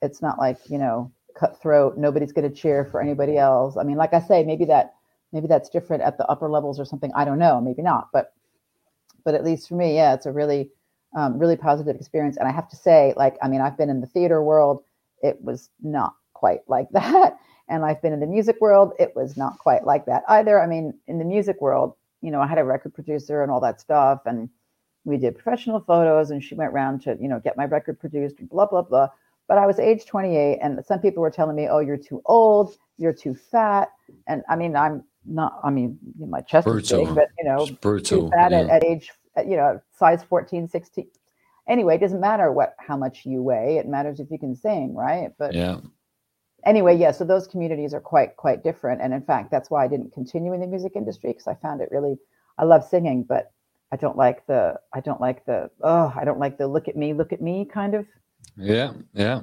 it's 0.00 0.22
not 0.22 0.38
like 0.38 0.58
you 0.70 0.78
know 0.78 1.12
cutthroat. 1.34 1.98
Nobody's 1.98 2.32
going 2.32 2.48
to 2.48 2.54
cheer 2.54 2.84
for 2.84 3.00
anybody 3.00 3.36
else. 3.36 3.76
I 3.76 3.82
mean, 3.84 3.96
like 3.96 4.14
I 4.14 4.20
say, 4.20 4.42
maybe 4.44 4.64
that 4.66 4.94
maybe 5.32 5.46
that's 5.46 5.68
different 5.68 6.02
at 6.02 6.18
the 6.18 6.26
upper 6.26 6.48
levels 6.48 6.80
or 6.80 6.84
something. 6.84 7.12
I 7.14 7.24
don't 7.24 7.38
know. 7.38 7.60
Maybe 7.60 7.82
not. 7.82 8.08
But 8.12 8.32
but 9.24 9.34
at 9.34 9.44
least 9.44 9.68
for 9.68 9.74
me, 9.74 9.94
yeah, 9.94 10.14
it's 10.14 10.26
a 10.26 10.32
really 10.32 10.70
um, 11.14 11.38
really 11.38 11.56
positive 11.56 11.96
experience. 11.96 12.36
And 12.36 12.48
I 12.48 12.52
have 12.52 12.68
to 12.70 12.76
say, 12.76 13.14
like, 13.16 13.36
I 13.42 13.48
mean, 13.48 13.60
I've 13.60 13.76
been 13.76 13.90
in 13.90 14.00
the 14.00 14.06
theater 14.06 14.42
world. 14.42 14.82
It 15.22 15.42
was 15.42 15.68
not 15.82 16.14
quite 16.34 16.60
like 16.68 16.88
that. 16.92 17.38
And 17.68 17.84
I've 17.84 18.02
been 18.02 18.12
in 18.12 18.20
the 18.20 18.26
music 18.26 18.56
world. 18.60 18.92
It 18.98 19.14
was 19.14 19.36
not 19.36 19.58
quite 19.58 19.84
like 19.84 20.06
that 20.06 20.24
either. 20.28 20.60
I 20.60 20.66
mean, 20.66 20.94
in 21.06 21.18
the 21.18 21.24
music 21.24 21.60
world, 21.60 21.94
you 22.20 22.30
know, 22.30 22.40
I 22.40 22.46
had 22.46 22.58
a 22.58 22.64
record 22.64 22.94
producer 22.94 23.42
and 23.42 23.50
all 23.50 23.60
that 23.60 23.80
stuff. 23.80 24.22
And 24.26 24.48
we 25.04 25.16
did 25.16 25.34
professional 25.34 25.80
photos 25.80 26.30
and 26.30 26.42
she 26.42 26.54
went 26.54 26.72
around 26.72 27.02
to, 27.02 27.16
you 27.20 27.28
know, 27.28 27.40
get 27.40 27.56
my 27.56 27.64
record 27.64 27.98
produced 27.98 28.36
blah, 28.48 28.66
blah, 28.66 28.82
blah. 28.82 29.08
But 29.48 29.58
I 29.58 29.66
was 29.66 29.78
age 29.78 30.06
28 30.06 30.58
and 30.62 30.84
some 30.86 31.00
people 31.00 31.20
were 31.20 31.30
telling 31.30 31.56
me, 31.56 31.68
oh, 31.68 31.80
you're 31.80 31.96
too 31.96 32.22
old, 32.26 32.76
you're 32.98 33.12
too 33.12 33.34
fat. 33.34 33.90
And 34.26 34.42
I 34.48 34.56
mean, 34.56 34.76
I'm 34.76 35.04
not, 35.26 35.60
I 35.62 35.70
mean, 35.70 35.98
my 36.18 36.40
chest 36.40 36.66
brutal. 36.66 37.02
is 37.02 37.06
big, 37.08 37.14
but, 37.14 37.28
you 37.38 37.44
know, 37.44 37.66
brutal. 37.80 38.30
fat 38.30 38.52
yeah. 38.52 38.60
at, 38.60 38.70
at 38.70 38.84
age 38.84 39.10
you 39.38 39.56
know, 39.56 39.80
size 39.92 40.22
14, 40.24 40.68
16. 40.68 41.06
Anyway, 41.68 41.94
it 41.94 42.00
doesn't 42.00 42.20
matter 42.20 42.52
what 42.52 42.74
how 42.78 42.96
much 42.96 43.24
you 43.24 43.42
weigh. 43.42 43.76
It 43.76 43.86
matters 43.86 44.20
if 44.20 44.30
you 44.30 44.38
can 44.38 44.54
sing, 44.54 44.94
right? 44.94 45.30
But 45.38 45.54
yeah. 45.54 45.78
Anyway, 46.66 46.96
yeah. 46.96 47.12
So 47.12 47.24
those 47.24 47.46
communities 47.46 47.94
are 47.94 48.00
quite 48.00 48.36
quite 48.36 48.64
different, 48.64 49.00
and 49.00 49.14
in 49.14 49.22
fact, 49.22 49.50
that's 49.50 49.70
why 49.70 49.84
I 49.84 49.88
didn't 49.88 50.12
continue 50.12 50.52
in 50.52 50.60
the 50.60 50.66
music 50.66 50.92
industry 50.96 51.30
because 51.30 51.46
I 51.46 51.54
found 51.54 51.80
it 51.80 51.88
really. 51.92 52.18
I 52.58 52.64
love 52.64 52.84
singing, 52.84 53.22
but 53.22 53.52
I 53.92 53.96
don't 53.96 54.16
like 54.16 54.44
the 54.46 54.74
I 54.92 55.00
don't 55.00 55.20
like 55.20 55.46
the 55.46 55.70
oh 55.82 56.12
I 56.16 56.24
don't 56.24 56.40
like 56.40 56.58
the 56.58 56.66
look 56.66 56.88
at 56.88 56.96
me 56.96 57.14
look 57.14 57.32
at 57.32 57.40
me 57.40 57.64
kind 57.64 57.94
of. 57.94 58.06
Yeah, 58.56 58.92
yeah 59.14 59.40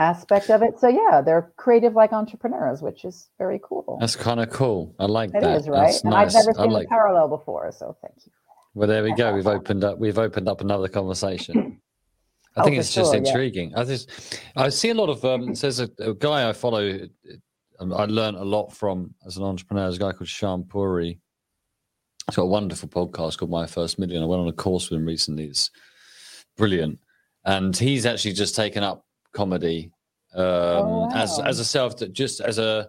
aspect 0.00 0.50
of 0.50 0.62
it. 0.62 0.80
So 0.80 0.88
yeah, 0.88 1.20
they're 1.20 1.52
creative 1.56 1.94
like 1.94 2.12
entrepreneurs, 2.12 2.82
which 2.82 3.04
is 3.04 3.28
very 3.38 3.60
cool. 3.62 3.98
That's 4.00 4.16
kind 4.16 4.40
of 4.40 4.50
cool. 4.50 4.94
I 4.98 5.04
like 5.04 5.30
it 5.30 5.42
that. 5.42 5.56
It 5.56 5.60
is 5.60 5.68
right. 5.68 5.86
That's 5.86 6.02
and 6.02 6.10
nice. 6.10 6.34
I've 6.34 6.46
never 6.46 6.58
seen 6.58 6.70
like... 6.70 6.86
a 6.86 6.88
parallel 6.88 7.28
before, 7.28 7.70
so 7.70 7.96
thank 8.00 8.14
you. 8.24 8.32
Well, 8.74 8.88
there 8.88 9.04
we 9.04 9.14
go. 9.14 9.34
We've 9.36 9.46
opened 9.46 9.84
up. 9.84 9.98
We've 9.98 10.18
opened 10.18 10.48
up 10.48 10.62
another 10.62 10.88
conversation. 10.88 11.80
I 12.56 12.64
think 12.64 12.76
oh, 12.76 12.80
it's 12.80 12.92
just 12.92 13.12
sure, 13.12 13.16
intriguing. 13.16 13.70
Yeah. 13.70 13.80
I 13.80 13.84
just, 13.84 14.42
I 14.56 14.68
see 14.70 14.88
a 14.88 14.94
lot 14.94 15.08
of. 15.08 15.24
Um, 15.24 15.54
there's 15.54 15.78
a, 15.78 15.88
a, 15.98 16.14
guy 16.14 16.48
I 16.48 16.52
follow. 16.52 16.98
Um, 17.78 17.92
I 17.92 18.06
learned 18.06 18.38
a 18.38 18.44
lot 18.44 18.72
from 18.72 19.14
as 19.24 19.36
an 19.36 19.44
entrepreneur. 19.44 19.84
There's 19.84 19.96
a 19.96 20.00
guy 20.00 20.12
called 20.12 20.28
Shaan 20.28 20.68
Puri. 20.68 21.20
He's 22.26 22.36
got 22.36 22.42
a 22.42 22.46
wonderful 22.46 22.88
podcast 22.88 23.38
called 23.38 23.50
My 23.50 23.66
First 23.66 23.98
Million. 23.98 24.22
I 24.22 24.26
went 24.26 24.42
on 24.42 24.48
a 24.48 24.52
course 24.52 24.90
with 24.90 24.98
him 24.98 25.06
recently. 25.06 25.44
It's 25.44 25.70
brilliant, 26.56 26.98
and 27.44 27.76
he's 27.76 28.04
actually 28.04 28.32
just 28.32 28.56
taken 28.56 28.82
up 28.82 29.04
comedy 29.32 29.90
um, 30.34 30.44
oh, 30.44 30.98
wow. 31.06 31.08
as 31.14 31.38
as 31.40 31.58
a 31.58 31.64
self 31.64 31.96
that 31.98 32.12
just 32.12 32.40
as 32.40 32.58
a 32.58 32.88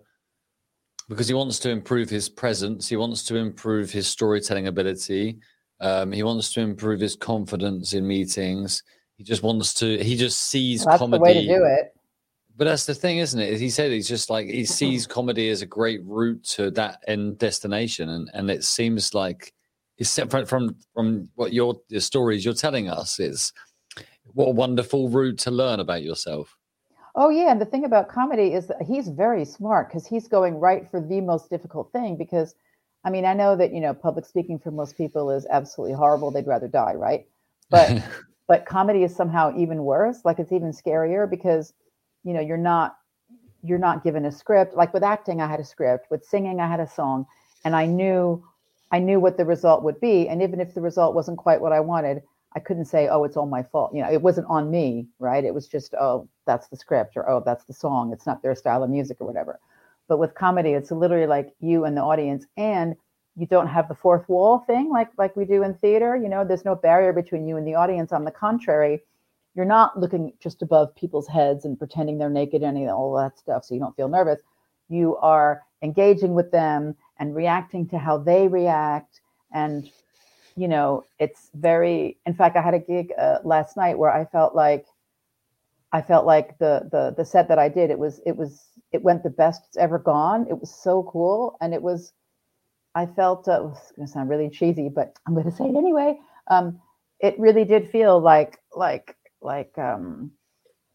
because 1.12 1.28
he 1.28 1.34
wants 1.34 1.60
to 1.60 1.70
improve 1.70 2.10
his 2.10 2.30
presence. 2.30 2.88
He 2.88 2.96
wants 2.96 3.24
to 3.24 3.36
improve 3.36 3.92
his 3.92 4.08
storytelling 4.08 4.68
ability. 4.68 5.40
Um, 5.82 6.12
he 6.14 6.24
wants 6.24 6.54
to 6.54 6.62
improve 6.62 7.02
his 7.02 7.18
confidence 7.18 7.92
in 7.92 8.08
meetings. 8.08 8.82
He 9.18 9.26
just 9.26 9.44
wants 9.44 9.74
to. 9.76 10.02
He 10.02 10.16
just 10.16 10.44
sees 10.44 10.86
well, 10.86 10.94
that's 10.94 11.00
comedy. 11.02 11.18
the 11.18 11.24
way 11.24 11.34
to 11.34 11.48
do 11.48 11.66
it. 11.66 11.94
But 12.56 12.66
that's 12.66 12.86
the 12.86 12.94
thing, 12.94 13.18
isn't 13.18 13.40
it? 13.40 13.60
He 13.60 13.70
said 13.70 13.92
he's 13.92 14.08
just 14.08 14.30
like 14.30 14.48
he 14.48 14.64
sees 14.80 15.06
comedy 15.06 15.50
as 15.50 15.62
a 15.62 15.66
great 15.66 16.02
route 16.06 16.44
to 16.56 16.72
that 16.72 17.04
end 17.08 17.40
destination, 17.40 18.08
and 18.08 18.30
and 18.34 18.50
it 18.50 18.64
seems 18.64 19.14
like 19.14 19.54
it's 19.98 20.10
separate 20.10 20.48
from 20.48 20.78
from 20.94 21.28
what 21.36 21.52
your 21.52 21.82
the 21.90 22.00
stories 22.00 22.46
you're 22.46 22.54
telling 22.54 22.88
us 22.88 23.20
is 23.20 23.52
what 24.34 24.48
a 24.48 24.52
wonderful 24.52 25.10
route 25.10 25.38
to 25.40 25.52
learn 25.52 25.80
about 25.80 26.04
yourself. 26.04 26.58
Oh 27.16 27.30
yeah, 27.30 27.52
and 27.52 27.60
the 27.60 27.66
thing 27.66 27.84
about 27.84 28.08
comedy 28.08 28.54
is 28.54 28.68
that 28.68 28.82
he's 28.82 29.10
very 29.10 29.44
smart 29.44 29.90
because 29.90 30.08
he's 30.08 30.28
going 30.28 30.56
right 30.56 30.90
for 30.90 31.02
the 31.02 31.20
most 31.20 31.50
difficult 31.50 31.92
thing. 31.92 32.16
Because, 32.18 32.56
I 33.04 33.10
mean, 33.10 33.26
I 33.26 33.34
know 33.34 33.56
that 33.58 33.74
you 33.74 33.82
know 33.82 33.94
public 33.94 34.26
speaking 34.26 34.60
for 34.60 34.72
most 34.72 34.98
people 34.98 35.30
is 35.32 35.46
absolutely 35.50 35.96
horrible; 35.96 36.32
they'd 36.32 36.48
rather 36.48 36.68
die, 36.68 36.94
right? 36.94 37.26
But 37.70 38.02
but 38.48 38.66
comedy 38.66 39.04
is 39.04 39.16
somehow 39.16 39.54
even 39.58 39.84
worse. 39.84 40.20
Like 40.24 40.40
it's 40.40 40.54
even 40.54 40.72
scarier 40.72 41.30
because 41.30 41.74
you 42.24 42.34
know 42.34 42.42
you're 42.42 42.58
not 42.58 42.96
you're 43.64 43.78
not 43.78 44.04
given 44.04 44.26
a 44.26 44.32
script. 44.32 44.76
Like 44.76 44.94
with 44.94 45.04
acting, 45.04 45.42
I 45.42 45.48
had 45.48 45.60
a 45.60 45.66
script. 45.66 46.10
With 46.10 46.24
singing, 46.24 46.62
I 46.62 46.68
had 46.68 46.80
a 46.80 46.88
song, 46.88 47.26
and 47.66 47.76
I 47.76 47.86
knew 47.86 48.44
I 48.92 49.00
knew 49.00 49.20
what 49.20 49.38
the 49.38 49.46
result 49.46 49.84
would 49.84 50.00
be. 50.00 50.30
And 50.30 50.42
even 50.42 50.60
if 50.60 50.74
the 50.74 50.82
result 50.82 51.16
wasn't 51.16 51.38
quite 51.38 51.62
what 51.62 51.74
I 51.74 51.80
wanted, 51.80 52.24
I 52.54 52.60
couldn't 52.60 52.86
say, 52.86 53.08
oh, 53.08 53.24
it's 53.24 53.38
all 53.38 53.46
my 53.46 53.64
fault. 53.64 53.94
You 53.94 54.02
know, 54.04 54.12
it 54.12 54.22
wasn't 54.22 54.48
on 54.50 54.70
me, 54.70 55.08
right? 55.20 55.44
It 55.44 55.54
was 55.54 55.68
just, 55.68 55.94
oh, 55.94 56.28
that's 56.46 56.68
the 56.68 56.76
script 56.76 57.16
or 57.16 57.30
oh, 57.30 57.42
that's 57.46 57.64
the 57.66 57.74
song. 57.74 58.12
It's 58.12 58.26
not 58.26 58.42
their 58.42 58.56
style 58.56 58.84
of 58.84 58.90
music 58.90 59.18
or 59.22 59.28
whatever. 59.28 59.60
But 60.08 60.18
with 60.18 60.36
comedy, 60.36 60.72
it's 60.72 60.92
literally 60.92 61.28
like 61.28 61.54
you 61.62 61.86
and 61.86 61.96
the 61.96 62.02
audience, 62.02 62.46
and 62.58 62.96
you 63.38 63.48
don't 63.48 63.68
have 63.68 63.88
the 63.88 63.96
fourth 63.96 64.28
wall 64.28 64.60
thing 64.60 64.90
like 64.90 65.10
like 65.18 65.36
we 65.38 65.46
do 65.46 65.64
in 65.64 65.74
theater. 65.76 66.18
You 66.18 66.28
know, 66.28 66.44
there's 66.44 66.66
no 66.66 66.76
barrier 66.76 67.14
between 67.14 67.48
you 67.48 67.56
and 67.56 67.66
the 67.66 67.76
audience. 67.76 68.12
On 68.12 68.26
the 68.26 68.32
contrary, 68.32 69.02
you're 69.56 69.66
not 69.66 69.98
looking 69.98 70.34
just 70.42 70.62
above 70.62 70.94
people's 70.96 71.28
heads 71.28 71.64
and 71.64 71.78
pretending 71.78 72.18
they're 72.18 72.30
naked 72.30 72.64
and 72.64 72.78
all 72.90 73.16
that 73.16 73.40
stuff, 73.40 73.64
so 73.64 73.74
you 73.74 73.80
don't 73.80 73.96
feel 73.96 74.10
nervous. 74.10 74.42
You 74.90 75.16
are 75.18 75.62
engaging 75.82 76.34
with 76.34 76.52
them 76.52 76.96
and 77.18 77.34
reacting 77.34 77.88
to 77.90 77.98
how 77.98 78.18
they 78.18 78.50
react 78.50 79.22
and 79.54 79.90
you 80.56 80.68
know, 80.68 81.06
it's 81.20 81.50
very. 81.54 82.18
In 82.26 82.34
fact, 82.34 82.56
I 82.58 82.62
had 82.62 82.74
a 82.74 82.80
gig 82.80 83.12
uh, 83.18 83.40
last 83.44 83.78
night 83.78 83.98
where 83.98 84.12
I 84.12 84.26
felt 84.26 84.56
like, 84.56 84.86
I 85.92 86.02
felt 86.02 86.26
like 86.26 86.58
the 86.58 86.88
the 86.92 87.14
the 87.18 87.26
set 87.26 87.48
that 87.50 87.60
I 87.60 87.70
did. 87.70 87.90
It 87.90 88.00
was 88.00 88.22
it 88.26 88.36
was 88.36 88.62
it 88.92 89.04
went 89.04 89.24
the 89.24 89.30
best 89.30 89.64
it's 89.68 89.78
ever 89.78 90.00
gone. 90.00 90.48
It 90.50 90.60
was 90.60 90.74
so 90.74 91.04
cool, 91.12 91.58
and 91.62 91.74
it 91.74 91.82
was. 91.82 92.14
I 92.94 93.06
felt 93.06 93.48
uh, 93.48 93.70
it's 93.72 93.92
going 93.94 94.06
to 94.06 94.12
sound 94.12 94.30
really 94.30 94.50
cheesy, 94.50 94.90
but 94.90 95.18
I'm 95.26 95.34
going 95.34 95.50
to 95.50 95.56
say 95.56 95.64
it 95.64 95.76
anyway. 95.78 96.20
Um, 96.50 96.82
it 97.22 97.40
really 97.40 97.64
did 97.64 97.90
feel 97.90 98.20
like 98.20 98.60
like 98.76 99.16
like 99.42 99.78
um, 99.78 100.32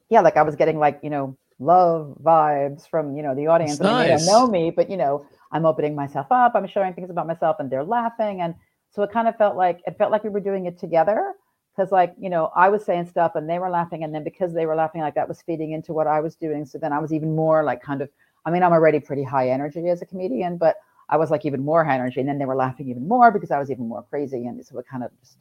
yeah, 0.08 0.20
like 0.20 0.36
I 0.36 0.42
was 0.42 0.56
getting 0.56 0.78
like 0.78 1.00
you 1.02 1.10
know 1.10 1.36
love 1.58 2.18
vibes 2.22 2.88
from 2.88 3.16
you 3.16 3.22
know 3.22 3.34
the 3.34 3.46
audience. 3.46 3.80
Nice. 3.80 4.06
They 4.06 4.16
don't 4.16 4.26
know 4.26 4.46
me, 4.46 4.70
but 4.70 4.90
you 4.90 4.96
know 4.96 5.26
I'm 5.52 5.64
opening 5.64 5.94
myself 5.94 6.26
up. 6.30 6.52
I'm 6.54 6.66
showing 6.68 6.94
things 6.94 7.10
about 7.10 7.26
myself, 7.26 7.56
and 7.58 7.70
they're 7.70 7.84
laughing, 7.84 8.40
and 8.40 8.54
so 8.96 9.02
it 9.02 9.12
kind 9.12 9.28
of 9.28 9.36
felt 9.36 9.56
like 9.56 9.82
it 9.86 9.96
felt 9.98 10.10
like 10.10 10.24
we 10.24 10.30
were 10.30 10.40
doing 10.40 10.64
it 10.64 10.78
together 10.78 11.34
because 11.76 11.92
like 11.92 12.14
you 12.18 12.30
know 12.30 12.50
i 12.56 12.68
was 12.70 12.82
saying 12.82 13.06
stuff 13.06 13.32
and 13.34 13.48
they 13.48 13.58
were 13.58 13.68
laughing 13.68 14.02
and 14.02 14.14
then 14.14 14.24
because 14.24 14.54
they 14.54 14.64
were 14.64 14.74
laughing 14.74 15.02
like 15.02 15.14
that 15.14 15.28
was 15.28 15.42
feeding 15.42 15.72
into 15.72 15.92
what 15.92 16.06
i 16.06 16.18
was 16.18 16.34
doing. 16.34 16.64
So 16.64 16.78
then 16.78 16.92
i 16.94 16.98
was 16.98 17.12
even 17.12 17.36
more 17.36 17.62
like 17.62 17.82
kind 17.82 18.00
of 18.00 18.08
i 18.46 18.50
mean 18.50 18.62
i'm 18.62 18.72
already 18.72 18.98
pretty 18.98 19.22
high 19.22 19.50
energy 19.50 19.86
as 19.90 20.00
a 20.00 20.06
comedian 20.06 20.56
but 20.56 20.76
i 21.10 21.16
was 21.18 21.30
like 21.30 21.44
even 21.44 21.62
more 21.62 21.84
high 21.84 21.94
energy 21.94 22.20
and 22.20 22.28
then 22.28 22.38
they 22.38 22.46
were 22.46 22.56
laughing 22.56 22.88
even 22.88 23.06
more 23.06 23.30
because 23.30 23.50
i 23.50 23.58
was 23.58 23.70
even 23.70 23.86
more 23.86 24.02
crazy 24.04 24.46
and 24.46 24.64
so 24.64 24.78
it 24.78 24.86
kind 24.90 25.04
of 25.04 25.10
just 25.20 25.36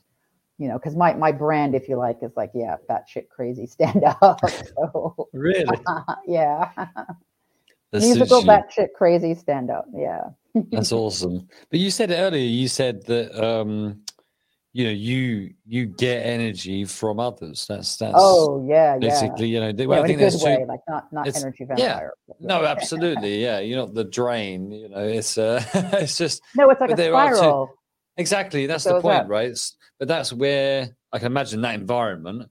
you 0.57 0.67
know 0.67 0.77
because 0.77 0.97
my 0.97 1.13
my 1.13 1.31
brand 1.31 1.75
if 1.75 1.87
you 1.87 1.95
like 1.95 2.17
is 2.21 2.35
like 2.35 2.51
yeah 2.53 2.75
that 2.89 3.07
shit 3.07 3.29
crazy 3.29 3.65
stand 3.77 4.03
up 4.21 4.39
so, 4.49 5.29
really? 5.31 5.65
yeah 6.27 6.69
musical 7.93 8.41
batshit 8.41 8.87
crazy 8.95 9.33
stand 9.33 9.69
up 9.69 9.85
yeah 9.95 10.21
that's 10.71 10.91
awesome. 10.91 11.47
But 11.69 11.79
you 11.79 11.91
said 11.91 12.11
earlier. 12.11 12.45
You 12.45 12.67
said 12.67 13.05
that 13.05 13.43
um, 13.43 14.01
you 14.73 14.85
know 14.85 14.91
you 14.91 15.53
you 15.65 15.85
get 15.85 16.25
energy 16.25 16.85
from 16.85 17.19
others. 17.19 17.65
That's 17.67 17.97
that's 17.97 18.15
oh 18.15 18.65
yeah 18.67 18.97
basically 18.97 19.47
yeah. 19.47 19.67
you 19.67 19.73
know 19.73 19.87
well, 19.87 20.03
I 20.03 20.07
think 20.07 20.19
that's 20.19 20.43
way, 20.43 20.65
like 20.67 20.81
not 20.87 21.11
not 21.11 21.27
energy 21.27 21.65
vampire. 21.65 22.13
Yeah. 22.27 22.33
No, 22.39 22.65
absolutely. 22.65 23.41
Yeah, 23.41 23.59
you're 23.59 23.79
not 23.79 23.93
the 23.93 24.05
drain. 24.05 24.71
You 24.71 24.89
know, 24.89 25.03
it's 25.03 25.37
uh, 25.37 25.63
it's 25.93 26.17
just 26.17 26.41
no. 26.55 26.69
It's 26.69 26.81
like 26.81 26.91
a 26.91 26.97
spiral. 26.97 27.73
exactly. 28.17 28.65
That's 28.65 28.85
the 28.85 29.01
point, 29.01 29.27
right? 29.27 29.49
It's, 29.49 29.75
but 29.99 30.07
that's 30.07 30.33
where 30.33 30.95
I 31.11 31.19
can 31.19 31.27
imagine 31.27 31.61
that 31.61 31.75
environment. 31.75 32.49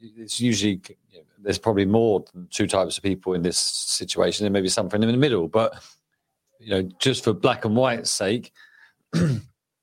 It's 0.00 0.40
usually 0.40 0.80
there's 1.42 1.58
probably 1.58 1.84
more 1.84 2.24
than 2.32 2.48
two 2.50 2.66
types 2.66 2.96
of 2.96 3.02
people 3.02 3.34
in 3.34 3.42
this 3.42 3.58
situation. 3.58 4.44
There 4.44 4.50
may 4.50 4.60
be 4.60 4.68
something 4.68 5.02
in 5.02 5.10
the 5.10 5.16
middle, 5.16 5.48
but 5.48 5.82
you 6.58 6.70
know, 6.70 6.82
just 6.98 7.24
for 7.24 7.32
black 7.32 7.64
and 7.64 7.76
white's 7.76 8.10
sake, 8.10 8.52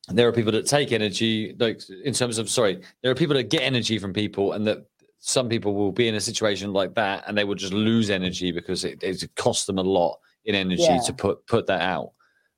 there 0.09 0.27
are 0.27 0.31
people 0.31 0.51
that 0.53 0.65
take 0.65 0.91
energy, 0.91 1.55
like 1.59 1.81
in 2.03 2.13
terms 2.13 2.37
of, 2.37 2.49
sorry, 2.49 2.81
there 3.01 3.11
are 3.11 3.15
people 3.15 3.35
that 3.35 3.49
get 3.49 3.61
energy 3.61 3.99
from 3.99 4.13
people, 4.13 4.53
and 4.53 4.65
that 4.67 4.85
some 5.19 5.49
people 5.49 5.75
will 5.75 5.91
be 5.91 6.07
in 6.07 6.15
a 6.15 6.21
situation 6.21 6.71
like 6.73 6.95
that, 6.95 7.23
and 7.27 7.37
they 7.37 7.43
will 7.43 7.55
just 7.55 7.73
lose 7.73 8.09
energy 8.09 8.51
because 8.51 8.85
it, 8.85 9.03
it 9.03 9.29
costs 9.35 9.65
them 9.65 9.77
a 9.77 9.83
lot 9.83 10.19
in 10.45 10.55
energy 10.55 10.83
yeah. 10.83 10.99
to 11.05 11.13
put 11.13 11.45
put 11.45 11.67
that 11.67 11.81
out. 11.81 12.11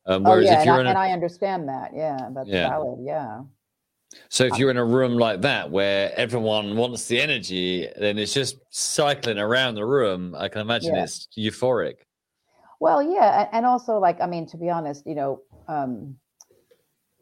Um, 0.06 0.26
oh, 0.26 0.38
yeah, 0.38 0.60
if 0.60 0.66
you're 0.66 0.80
and, 0.80 0.88
I, 0.88 0.92
a, 0.92 0.96
and 0.96 0.98
I 0.98 1.12
understand 1.12 1.70
that, 1.70 1.92
yeah, 1.94 2.30
that's 2.34 2.48
yeah. 2.48 2.70
valid, 2.70 3.00
yeah. 3.04 3.42
So 4.30 4.45
if 4.45 4.58
you're 4.58 4.71
in 4.71 4.78
a 4.78 4.86
room 4.86 5.17
like 5.17 5.41
that 5.41 5.71
where 5.71 6.13
everyone 6.17 6.76
wants 6.76 7.08
the 7.08 7.21
energy, 7.21 7.88
then 7.97 8.17
it's 8.17 8.34
just 8.34 8.58
cycling 8.69 9.38
around 9.38 9.76
the 9.76 9.86
room. 9.86 10.36
I 10.38 10.47
can 10.47 10.62
imagine 10.62 10.95
yeah. 10.95 11.04
it's 11.04 11.28
euphoric. 11.38 11.95
Well, 12.80 13.04
yeah, 13.04 13.47
and 13.52 13.65
also 13.65 14.00
like 14.00 14.19
I 14.21 14.28
mean, 14.28 14.47
to 14.47 14.58
be 14.58 14.69
honest, 14.69 15.06
you 15.06 15.15
know, 15.15 15.41
um, 15.67 16.15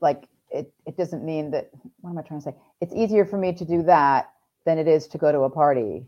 like 0.02 0.24
it 0.50 0.72
it 0.86 0.98
doesn't 0.98 1.24
mean 1.24 1.52
that. 1.52 1.70
What 2.02 2.12
am 2.12 2.18
I 2.18 2.22
trying 2.22 2.40
to 2.40 2.44
say? 2.46 2.56
It's 2.82 2.94
easier 2.94 3.26
for 3.26 3.38
me 3.38 3.54
to 3.54 3.66
do 3.66 3.84
that 3.84 4.32
than 4.66 4.78
it 4.78 4.88
is 4.88 5.08
to 5.08 5.18
go 5.18 5.32
to 5.32 5.40
a 5.42 5.50
party. 5.50 6.06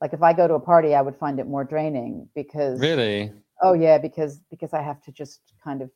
Like 0.00 0.12
if 0.12 0.22
I 0.22 0.32
go 0.32 0.48
to 0.48 0.54
a 0.54 0.60
party, 0.60 0.94
I 0.94 1.02
would 1.02 1.16
find 1.16 1.38
it 1.38 1.46
more 1.46 1.64
draining 1.64 2.28
because 2.34 2.80
really. 2.80 3.32
Oh 3.62 3.74
yeah, 3.74 3.98
because 3.98 4.40
because 4.50 4.72
I 4.72 4.82
have 4.82 5.02
to 5.02 5.12
just 5.12 5.40
kind 5.62 5.82
of 5.82 5.90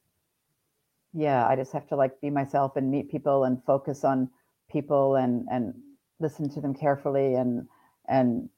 yeah, 1.14 1.46
I 1.46 1.56
just 1.56 1.72
have 1.72 1.86
to 1.88 1.96
like 1.96 2.20
be 2.20 2.28
myself 2.28 2.76
and 2.76 2.90
meet 2.90 3.10
people 3.10 3.44
and 3.44 3.62
focus 3.64 4.04
on 4.04 4.28
people 4.70 5.16
and 5.16 5.46
and 5.50 5.74
listen 6.20 6.48
to 6.50 6.60
them 6.60 6.74
carefully 6.74 7.34
and 7.34 7.66
and 8.08 8.48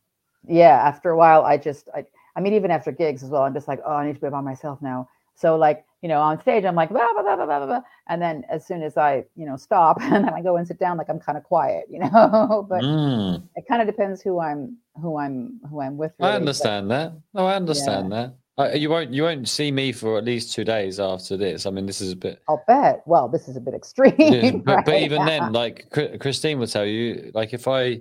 yeah, 0.49 0.81
after 0.83 1.11
a 1.11 1.17
while 1.17 1.45
I 1.45 1.59
just 1.59 1.89
I 1.95 2.05
I 2.35 2.41
mean 2.41 2.55
even 2.55 2.71
after 2.71 2.91
gigs 2.91 3.23
as 3.23 3.31
well, 3.31 3.43
I'm 3.43 3.55
just 3.55 3.69
like, 3.69 3.81
oh, 3.85 3.93
I 3.93 4.07
need 4.07 4.15
to 4.15 4.21
be 4.21 4.29
by 4.31 4.41
myself 4.41 4.81
now. 4.81 5.09
So 5.35 5.57
like, 5.57 5.85
you 6.01 6.09
know, 6.09 6.21
on 6.21 6.41
stage 6.41 6.65
I'm 6.65 6.75
like 6.75 6.89
blah 6.89 7.13
blah 7.13 7.23
blah 7.23 7.37
blah 7.37 7.47
blah 7.47 7.67
blah. 7.67 7.81
And 8.09 8.23
then 8.23 8.45
as 8.49 8.67
soon 8.67 8.83
as 8.83 8.97
I, 8.97 9.25
you 9.35 9.45
know, 9.45 9.57
stop 9.57 9.99
and 10.01 10.25
then 10.25 10.33
I 10.33 10.41
go 10.41 10.57
and 10.57 10.67
sit 10.67 10.79
down, 10.79 10.97
like 10.97 11.11
I'm 11.11 11.21
kind 11.21 11.37
of 11.37 11.45
quiet, 11.45 11.85
you 11.91 11.99
know. 11.99 12.67
but 12.69 12.83
mm. 12.83 13.43
it 13.55 13.65
kind 13.69 13.83
of 13.83 13.87
depends 13.87 14.23
who 14.23 14.41
I'm 14.41 14.79
who 15.01 15.19
I'm 15.19 15.61
who 15.69 15.83
I'm 15.83 15.99
with. 15.99 16.13
Really. 16.19 16.33
I 16.33 16.37
understand 16.37 16.89
but, 16.89 16.97
that. 16.97 17.21
No, 17.35 17.47
I 17.47 17.57
understand 17.57 18.11
yeah. 18.11 18.17
that. 18.17 18.37
Uh, 18.59 18.71
you 18.73 18.89
won't 18.89 19.13
you 19.13 19.23
won't 19.23 19.47
see 19.47 19.71
me 19.71 19.93
for 19.93 20.17
at 20.17 20.25
least 20.25 20.55
two 20.55 20.65
days 20.65 20.99
after 20.99 21.37
this. 21.37 21.67
I 21.67 21.71
mean, 21.71 21.85
this 21.85 22.01
is 22.01 22.13
a 22.13 22.17
bit. 22.17 22.43
I'll 22.49 22.65
bet. 22.67 23.03
Well, 23.07 23.29
this 23.29 23.49
is 23.49 23.57
a 23.57 23.61
bit 23.61 23.75
extreme. 23.75 24.15
Yeah, 24.19 24.51
but, 24.65 24.77
right? 24.77 24.85
but, 24.85 25.03
even 25.03 25.27
then, 25.27 25.53
like 25.53 25.91
Christine 25.91 26.59
will 26.59 26.67
tell 26.67 26.87
you, 26.87 27.31
like 27.35 27.53
if 27.53 27.69
I 27.69 28.01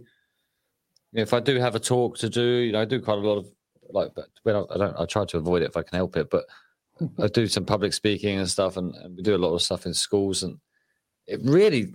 if 1.11 1.33
I 1.33 1.41
do 1.41 1.59
have 1.59 1.75
a 1.75 1.79
talk 1.79 2.17
to 2.19 2.29
do, 2.29 2.41
you 2.41 2.71
know, 2.71 2.81
I 2.81 2.85
do 2.85 3.01
quite 3.01 3.17
a 3.17 3.21
lot 3.21 3.37
of 3.37 3.51
like, 3.89 4.11
but 4.15 4.27
when 4.43 4.55
I, 4.55 4.63
I 4.73 4.77
don't, 4.77 4.99
I 5.01 5.05
try 5.05 5.25
to 5.25 5.37
avoid 5.37 5.61
it 5.61 5.69
if 5.69 5.77
I 5.77 5.83
can 5.83 5.97
help 5.97 6.15
it. 6.15 6.29
But 6.29 6.45
I 7.21 7.27
do 7.27 7.47
some 7.47 7.65
public 7.65 7.93
speaking 7.93 8.39
and 8.39 8.49
stuff, 8.49 8.77
and, 8.77 8.95
and 8.95 9.17
we 9.17 9.23
do 9.23 9.35
a 9.35 9.37
lot 9.37 9.53
of 9.53 9.61
stuff 9.61 9.85
in 9.85 9.93
schools, 9.93 10.43
and 10.43 10.57
it 11.27 11.41
really 11.43 11.93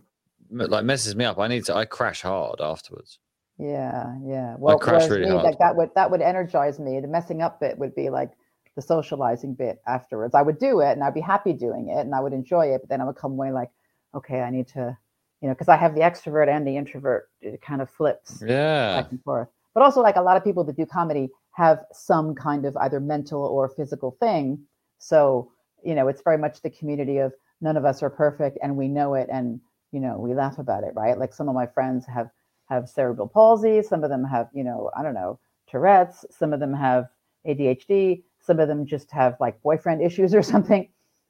like 0.51 0.85
messes 0.85 1.17
me 1.17 1.25
up. 1.25 1.39
I 1.39 1.49
need 1.49 1.65
to. 1.67 1.75
I 1.75 1.87
crash 1.87 2.23
hard 2.23 2.61
afterwards. 2.61 3.19
Yeah, 3.59 4.15
yeah. 4.23 4.57
Well, 4.59 4.77
I 4.77 4.79
crash 4.79 5.09
really 5.09 5.25
me, 5.25 5.31
hard. 5.31 5.45
Like 5.45 5.59
that 5.61 5.77
would 5.77 5.91
that 5.95 6.11
would 6.11 6.21
energize 6.21 6.79
me. 6.79 7.01
The 7.01 7.09
messing 7.09 7.41
up 7.41 7.59
bit 7.61 7.79
would 7.79 7.95
be 7.95 8.11
like 8.11 8.33
the 8.77 8.83
socializing 8.83 9.55
bit 9.55 9.81
afterwards. 9.87 10.35
I 10.35 10.43
would 10.43 10.59
do 10.59 10.81
it 10.81 10.93
and 10.93 11.03
I'd 11.03 11.15
be 11.15 11.21
happy 11.21 11.53
doing 11.53 11.89
it 11.89 12.01
and 12.01 12.15
I 12.15 12.21
would 12.21 12.33
enjoy 12.33 12.67
it, 12.67 12.81
but 12.83 12.89
then 12.89 13.01
I 13.01 13.05
would 13.05 13.17
come 13.17 13.33
away 13.33 13.53
like, 13.53 13.71
okay, 14.15 14.41
I 14.41 14.51
need 14.51 14.69
to, 14.69 14.97
you 15.41 15.49
know, 15.49 15.55
because 15.55 15.69
I 15.69 15.77
have 15.77 15.95
the 15.95 16.01
extrovert 16.01 16.49
and 16.49 16.67
the 16.67 16.77
introvert. 16.77 17.29
It 17.41 17.61
kind 17.63 17.83
of 17.83 17.91
flips 17.91 18.43
yeah. 18.47 19.01
back 19.01 19.11
and 19.11 19.23
forth. 19.23 19.49
But 19.75 19.83
also, 19.83 20.01
like 20.01 20.17
a 20.17 20.23
lot 20.23 20.37
of 20.37 20.45
people 20.45 20.65
that 20.65 20.77
do 20.77 20.85
comedy 20.85 21.31
have 21.53 21.85
some 21.93 22.35
kind 22.35 22.65
of 22.65 22.77
either 22.79 23.01
mental 23.01 23.45
or 23.45 23.69
physical 23.69 24.17
thing. 24.21 24.59
So, 24.99 25.53
you 25.85 25.95
know, 25.95 26.09
it's 26.09 26.23
very 26.23 26.39
much 26.39 26.61
the 26.61 26.71
community 26.71 27.19
of 27.19 27.33
none 27.61 27.77
of 27.77 27.85
us 27.85 28.03
are 28.03 28.11
perfect 28.11 28.59
and 28.63 28.77
we 28.77 28.89
know 28.89 29.15
it 29.15 29.29
and, 29.31 29.61
you 29.93 30.01
know, 30.01 30.19
we 30.19 30.35
laugh 30.35 30.59
about 30.59 30.85
it, 30.85 30.93
right? 30.95 31.19
Like 31.19 31.33
some 31.33 31.49
of 31.49 31.55
my 31.55 31.67
friends 31.67 32.05
have 32.07 32.31
have 32.69 32.89
cerebral 32.89 33.27
palsy, 33.27 33.83
some 33.83 34.05
of 34.05 34.11
them 34.11 34.25
have, 34.25 34.49
you 34.55 34.63
know, 34.63 34.91
I 34.97 35.03
don't 35.03 35.15
know, 35.15 35.41
Tourette's, 35.69 36.25
some 36.31 36.53
of 36.53 36.61
them 36.61 36.73
have 36.73 37.09
ADHD, 37.47 38.23
some 38.41 38.61
of 38.61 38.69
them 38.69 38.87
just 38.87 39.11
have 39.11 39.37
like 39.41 39.63
boyfriend 39.63 40.03
issues 40.03 40.35
or 40.35 40.43
something. 40.55 40.89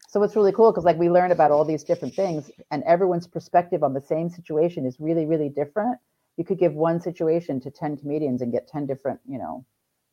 So 0.09 0.23
it's 0.23 0.35
really 0.35 0.53
cool 0.53 0.73
because 0.73 0.85
like 0.85 0.99
we 0.99 1.09
learn 1.09 1.31
about 1.31 1.51
all 1.51 1.65
these 1.65 1.85
different 1.85 2.15
things 2.15 2.51
and 2.71 2.83
everyone's 2.85 3.27
perspective 3.27 3.85
on 3.85 3.95
the 3.95 4.01
same 4.01 4.29
situation 4.29 4.85
is 4.85 4.97
really, 4.99 5.25
really 5.25 5.49
different. 5.49 5.99
You 6.37 6.45
could 6.45 6.59
give 6.59 6.73
one 6.75 7.01
situation 7.01 7.61
to 7.61 7.71
10 7.71 7.99
comedians 7.99 8.43
and 8.43 8.51
get 8.51 8.67
10 8.67 8.87
different, 8.87 9.21
you 9.29 9.39
know, 9.39 9.65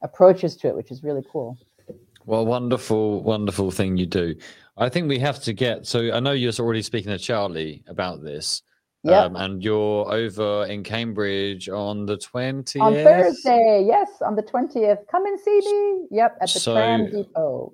approaches 0.04 0.56
to 0.58 0.68
it, 0.68 0.76
which 0.76 0.92
is 0.92 1.04
really 1.04 1.24
cool. 1.32 1.58
Well, 2.26 2.46
wonderful, 2.46 3.24
wonderful 3.24 3.72
thing 3.72 3.98
you 3.98 4.06
do. 4.06 4.36
I 4.76 4.90
think 4.90 5.08
we 5.08 5.18
have 5.20 5.42
to 5.44 5.54
get. 5.54 5.88
So 5.88 6.12
I 6.12 6.20
know 6.20 6.34
you're 6.34 6.52
already 6.60 6.82
speaking 6.82 7.12
to 7.12 7.18
Charlie 7.18 7.84
about 7.88 8.22
this. 8.22 8.62
Yep. 9.08 9.26
Um, 9.26 9.36
and 9.38 9.64
you're 9.64 10.12
over 10.12 10.66
in 10.66 10.84
Cambridge 10.84 11.70
on 11.70 12.06
the 12.06 12.18
20th? 12.18 12.82
On 12.82 12.94
Thursday, 12.94 13.86
yes, 13.88 14.10
on 14.22 14.36
the 14.36 14.44
20th. 14.44 15.08
Come 15.10 15.26
and 15.26 15.40
see 15.40 15.60
me. 15.60 16.08
Yep, 16.12 16.38
at 16.42 16.54
the 16.54 16.60
so, 16.60 16.74
Tram 16.74 17.12
Depot. 17.12 17.74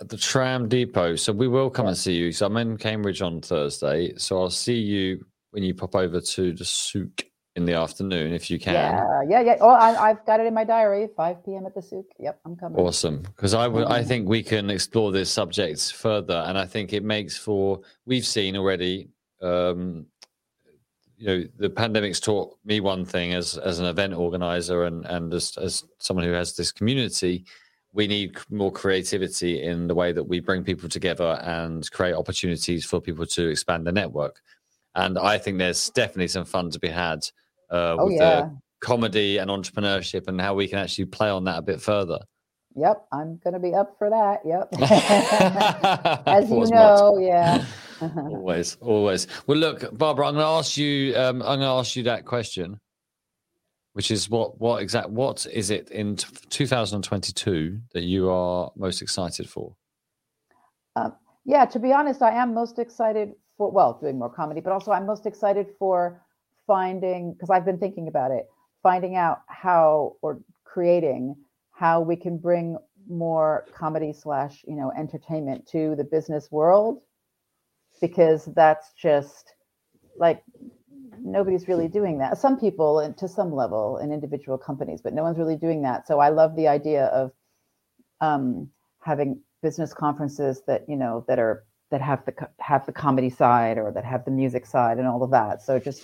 At 0.00 0.08
the 0.08 0.16
Tram 0.16 0.68
Depot. 0.68 1.16
So 1.16 1.32
we 1.32 1.48
will 1.48 1.70
come 1.70 1.86
yep. 1.86 1.90
and 1.90 1.98
see 1.98 2.14
you. 2.14 2.32
So 2.32 2.46
I'm 2.46 2.56
in 2.56 2.76
Cambridge 2.76 3.22
on 3.22 3.40
Thursday. 3.40 4.14
So 4.16 4.40
I'll 4.40 4.50
see 4.50 4.78
you 4.78 5.24
when 5.50 5.62
you 5.62 5.74
pop 5.74 5.94
over 5.94 6.20
to 6.20 6.52
the 6.52 6.64
souk 6.64 7.24
in 7.54 7.66
the 7.66 7.74
afternoon 7.74 8.32
if 8.32 8.50
you 8.50 8.58
can. 8.58 8.74
Yeah, 8.74 9.22
yeah, 9.28 9.40
yeah. 9.40 9.56
Oh, 9.60 9.68
I, 9.68 10.08
have 10.08 10.24
got 10.24 10.40
it 10.40 10.46
in 10.46 10.54
my 10.54 10.64
diary. 10.64 11.08
5 11.16 11.44
p.m. 11.44 11.66
at 11.66 11.74
the 11.74 11.82
souk. 11.82 12.06
Yep, 12.18 12.40
I'm 12.44 12.56
coming. 12.56 12.78
Awesome. 12.78 13.22
Because 13.22 13.54
i 13.54 14.02
think 14.02 14.28
we 14.28 14.42
can 14.42 14.70
explore 14.70 15.12
this 15.12 15.30
subject 15.30 15.92
further. 15.92 16.44
And 16.46 16.56
I 16.56 16.64
think 16.64 16.92
it 16.92 17.04
makes 17.04 17.36
for, 17.36 17.80
we've 18.06 18.26
seen 18.26 18.56
already 18.56 19.08
um, 19.42 20.06
you 21.22 21.28
know 21.28 21.44
the 21.58 21.70
pandemic's 21.70 22.18
taught 22.18 22.56
me 22.64 22.80
one 22.80 23.04
thing 23.04 23.32
as 23.32 23.56
as 23.56 23.78
an 23.78 23.86
event 23.86 24.12
organizer 24.12 24.84
and 24.84 25.06
and 25.06 25.32
as, 25.32 25.56
as 25.56 25.84
someone 25.98 26.26
who 26.26 26.32
has 26.32 26.56
this 26.56 26.72
community 26.72 27.44
we 27.92 28.08
need 28.08 28.36
more 28.50 28.72
creativity 28.72 29.62
in 29.62 29.86
the 29.86 29.94
way 29.94 30.10
that 30.12 30.24
we 30.24 30.40
bring 30.40 30.64
people 30.64 30.88
together 30.88 31.38
and 31.42 31.88
create 31.92 32.14
opportunities 32.14 32.84
for 32.84 33.00
people 33.00 33.24
to 33.24 33.48
expand 33.48 33.86
their 33.86 33.92
network 33.92 34.40
and 34.96 35.16
i 35.16 35.38
think 35.38 35.58
there's 35.58 35.90
definitely 35.90 36.28
some 36.28 36.44
fun 36.44 36.70
to 36.70 36.80
be 36.80 36.88
had 36.88 37.20
uh, 37.70 37.96
oh, 37.98 38.06
with 38.06 38.16
yeah. 38.16 38.40
the 38.40 38.58
comedy 38.80 39.38
and 39.38 39.48
entrepreneurship 39.48 40.26
and 40.26 40.40
how 40.40 40.54
we 40.54 40.66
can 40.66 40.78
actually 40.78 41.04
play 41.04 41.30
on 41.30 41.44
that 41.44 41.58
a 41.58 41.62
bit 41.62 41.80
further 41.80 42.18
Yep, 42.74 43.06
I'm 43.12 43.38
going 43.44 43.52
to 43.52 43.60
be 43.60 43.74
up 43.74 43.96
for 43.98 44.08
that. 44.08 44.40
Yep. 44.46 44.68
As 46.26 46.48
you 46.48 46.64
know, 46.70 47.18
yeah. 47.18 47.66
always, 48.16 48.76
always. 48.80 49.26
Well, 49.46 49.58
look, 49.58 49.96
Barbara, 49.96 50.26
I'm 50.26 50.34
going 50.34 50.44
to 50.44 50.48
ask 50.48 50.76
you. 50.76 51.14
Um, 51.16 51.42
I'm 51.42 51.58
going 51.58 51.60
to 51.60 51.66
ask 51.66 51.96
you 51.96 52.02
that 52.04 52.24
question, 52.24 52.78
which 53.92 54.10
is 54.10 54.28
what, 54.28 54.60
what 54.60 54.82
exact, 54.82 55.10
what 55.10 55.46
is 55.52 55.70
it 55.70 55.90
in 55.90 56.16
2022 56.16 57.80
that 57.92 58.02
you 58.02 58.30
are 58.30 58.72
most 58.76 59.02
excited 59.02 59.48
for? 59.48 59.74
Um, 60.96 61.14
yeah, 61.44 61.64
to 61.66 61.78
be 61.78 61.92
honest, 61.92 62.22
I 62.22 62.32
am 62.32 62.54
most 62.54 62.78
excited 62.78 63.32
for 63.56 63.70
well, 63.70 63.98
doing 64.00 64.18
more 64.18 64.30
comedy, 64.30 64.60
but 64.60 64.72
also 64.72 64.92
I'm 64.92 65.06
most 65.06 65.26
excited 65.26 65.66
for 65.78 66.20
finding 66.66 67.32
because 67.32 67.50
I've 67.50 67.64
been 67.64 67.78
thinking 67.78 68.08
about 68.08 68.30
it, 68.30 68.46
finding 68.82 69.16
out 69.16 69.42
how 69.46 70.16
or 70.22 70.40
creating 70.64 71.36
how 71.72 72.00
we 72.00 72.16
can 72.16 72.38
bring 72.38 72.78
more 73.08 73.66
comedy 73.74 74.12
slash 74.12 74.64
you 74.66 74.76
know 74.76 74.92
entertainment 74.96 75.66
to 75.66 75.94
the 75.96 76.04
business 76.04 76.50
world 76.50 77.00
because 78.02 78.44
that's 78.54 78.92
just 78.92 79.54
like 80.18 80.42
nobody's 81.18 81.68
really 81.68 81.88
doing 81.88 82.18
that. 82.18 82.36
Some 82.36 82.60
people 82.60 82.98
and 82.98 83.16
to 83.16 83.26
some 83.28 83.54
level 83.54 83.96
in 83.96 84.12
individual 84.12 84.58
companies 84.58 85.00
but 85.00 85.14
no 85.14 85.22
one's 85.22 85.38
really 85.38 85.56
doing 85.56 85.80
that. 85.82 86.06
So 86.06 86.18
i 86.18 86.28
love 86.28 86.54
the 86.56 86.68
idea 86.68 87.06
of 87.06 87.32
um, 88.20 88.68
having 89.00 89.40
business 89.62 89.94
conferences 89.94 90.62
that 90.66 90.84
you 90.88 90.96
know 90.96 91.24
that 91.28 91.38
are 91.38 91.64
that 91.90 92.02
have 92.02 92.24
the 92.26 92.34
have 92.58 92.84
the 92.86 92.92
comedy 92.92 93.30
side 93.30 93.78
or 93.78 93.92
that 93.92 94.04
have 94.04 94.24
the 94.24 94.30
music 94.30 94.66
side 94.66 94.98
and 94.98 95.06
all 95.06 95.22
of 95.22 95.30
that. 95.30 95.62
So 95.62 95.78
just 95.78 96.02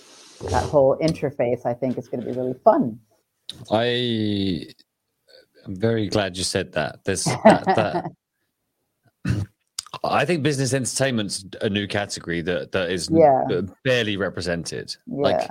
that 0.51 0.63
whole 0.63 0.97
interface 0.99 1.67
i 1.67 1.75
think 1.75 1.99
is 1.99 2.07
going 2.09 2.21
to 2.21 2.27
be 2.27 2.33
really 2.33 2.55
fun. 2.65 3.01
I 3.71 4.67
I'm 5.67 5.77
very 5.77 6.09
glad 6.09 6.37
you 6.37 6.45
said 6.45 6.73
that. 6.73 7.05
There's 7.05 7.25
that, 7.25 7.65
that 7.77 8.05
I 10.11 10.25
think 10.25 10.43
business 10.43 10.75
entertainment's 10.75 11.45
a 11.61 11.69
new 11.69 11.87
category 11.87 12.41
that 12.43 12.73
that 12.73 12.91
is 12.91 13.09
yeah. 13.13 13.45
barely 13.85 14.17
represented. 14.17 14.97
Yeah. 15.07 15.23
Like 15.23 15.51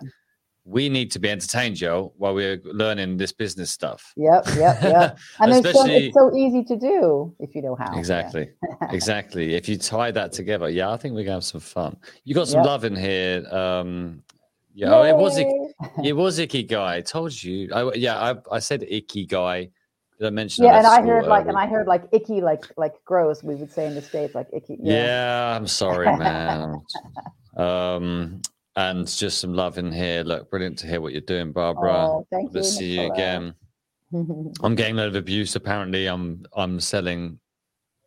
we 0.68 0.90
need 0.90 1.10
to 1.12 1.20
be 1.20 1.30
entertained, 1.30 1.78
Joe, 1.78 2.14
while 2.18 2.34
we're 2.34 2.62
learning 2.66 3.16
this 3.16 3.32
business 3.32 3.72
stuff. 3.72 4.14
Yep, 4.18 4.48
yep, 4.58 4.82
yep. 4.82 5.18
And 5.40 5.54
Especially, 5.54 6.08
it's 6.08 6.16
so 6.16 6.36
easy 6.36 6.64
to 6.66 6.76
do 6.76 7.34
if 7.40 7.56
you 7.56 7.62
know 7.62 7.76
how. 7.76 7.98
Exactly, 7.98 8.50
yeah. 8.82 8.88
exactly. 8.92 9.56
If 9.56 9.70
you 9.70 9.78
tie 9.78 10.12
that 10.12 10.34
together, 10.34 10.70
yeah, 10.70 10.92
I 10.92 10.98
think 10.98 11.16
we're 11.16 11.24
gonna 11.24 11.36
have 11.36 11.46
some 11.46 11.62
fun. 11.62 11.96
You 12.26 12.36
got 12.36 12.50
some 12.50 12.60
yep. 12.60 12.66
love 12.66 12.84
in 12.84 12.96
here. 12.96 13.48
Um, 13.50 14.24
yeah, 14.74 14.94
oh, 14.94 15.04
it 15.04 15.16
was 15.16 15.38
it 16.04 16.14
was 16.14 16.38
Ikigai. 16.38 16.78
I 16.78 17.02
told 17.02 17.42
you. 17.42 17.70
I, 17.74 17.94
yeah, 17.94 18.20
I, 18.20 18.36
I 18.56 18.60
said 18.60 18.82
Ikigai 18.82 19.72
did 20.20 20.28
I 20.28 20.30
mention? 20.32 20.64
Yeah, 20.64 20.78
and 20.78 20.88
I 20.88 21.02
heard 21.02 21.28
like, 21.28 21.48
and 21.48 21.58
I 21.58 21.68
heard 21.68 21.88
like 21.88 22.04
icky, 22.12 22.42
like 22.42 22.66
like 22.76 22.94
gross. 23.06 23.44
We 23.44 23.56
would 23.56 23.72
say 23.72 23.86
in 23.86 23.96
the 23.96 24.02
states, 24.02 24.34
like 24.34 24.48
icky. 24.52 24.78
Yeah, 24.82 25.04
yeah 25.04 25.56
I'm 25.56 25.68
sorry, 25.68 26.06
man. 26.18 26.82
um, 27.58 28.42
and 28.76 29.08
just 29.08 29.40
some 29.40 29.54
love 29.54 29.78
in 29.78 29.92
here. 29.92 30.24
Look, 30.24 30.50
brilliant 30.50 30.80
to 30.80 30.88
hear 30.88 31.02
what 31.02 31.12
you're 31.12 31.22
doing, 31.22 31.52
Barbara. 31.52 32.08
Oh, 32.08 32.28
thank 32.32 32.52
Good 32.52 32.58
you. 32.58 32.64
to 32.64 32.68
see 32.68 33.00
you 33.00 33.12
again. 33.12 33.54
I'm 34.14 34.76
getting 34.76 34.96
a 34.96 35.00
lot 35.00 35.08
of 35.08 35.16
abuse. 35.16 35.56
Apparently, 35.56 36.08
I'm 36.08 36.46
I'm 36.56 36.80
selling 36.80 37.40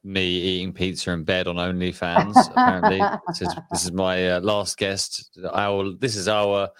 me 0.03 0.27
eating 0.27 0.73
pizza 0.73 1.13
in 1.13 1.25
bed 1.25 1.47
on 1.47 1.57
OnlyFans. 1.57 2.51
apparently, 2.51 3.01
this 3.29 3.43
is, 3.43 3.55
this 3.71 3.85
is 3.85 3.93
my 3.93 4.31
uh, 4.31 4.41
last 4.41 4.79
guest. 4.79 5.39
Our 5.53 5.93
this 5.93 6.17
is 6.17 6.27
our 6.27 6.71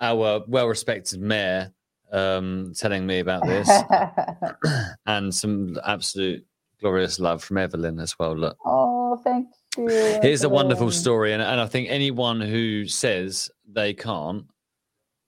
our 0.00 0.44
well-respected 0.48 1.20
mayor 1.20 1.72
um, 2.12 2.72
telling 2.76 3.06
me 3.06 3.20
about 3.20 3.46
this, 3.46 3.68
and 5.06 5.34
some 5.34 5.78
absolute 5.84 6.44
glorious 6.80 7.20
love 7.20 7.42
from 7.42 7.58
Evelyn 7.58 8.00
as 8.00 8.18
well. 8.18 8.36
Look. 8.36 8.56
Oh, 8.64 9.16
thank 9.22 9.48
you. 9.76 9.88
Here's 10.22 10.44
a 10.44 10.48
wonderful 10.48 10.90
story, 10.90 11.32
and, 11.32 11.42
and 11.42 11.60
I 11.60 11.66
think 11.66 11.88
anyone 11.90 12.40
who 12.40 12.86
says 12.86 13.50
they 13.68 13.94
can't 13.94 14.46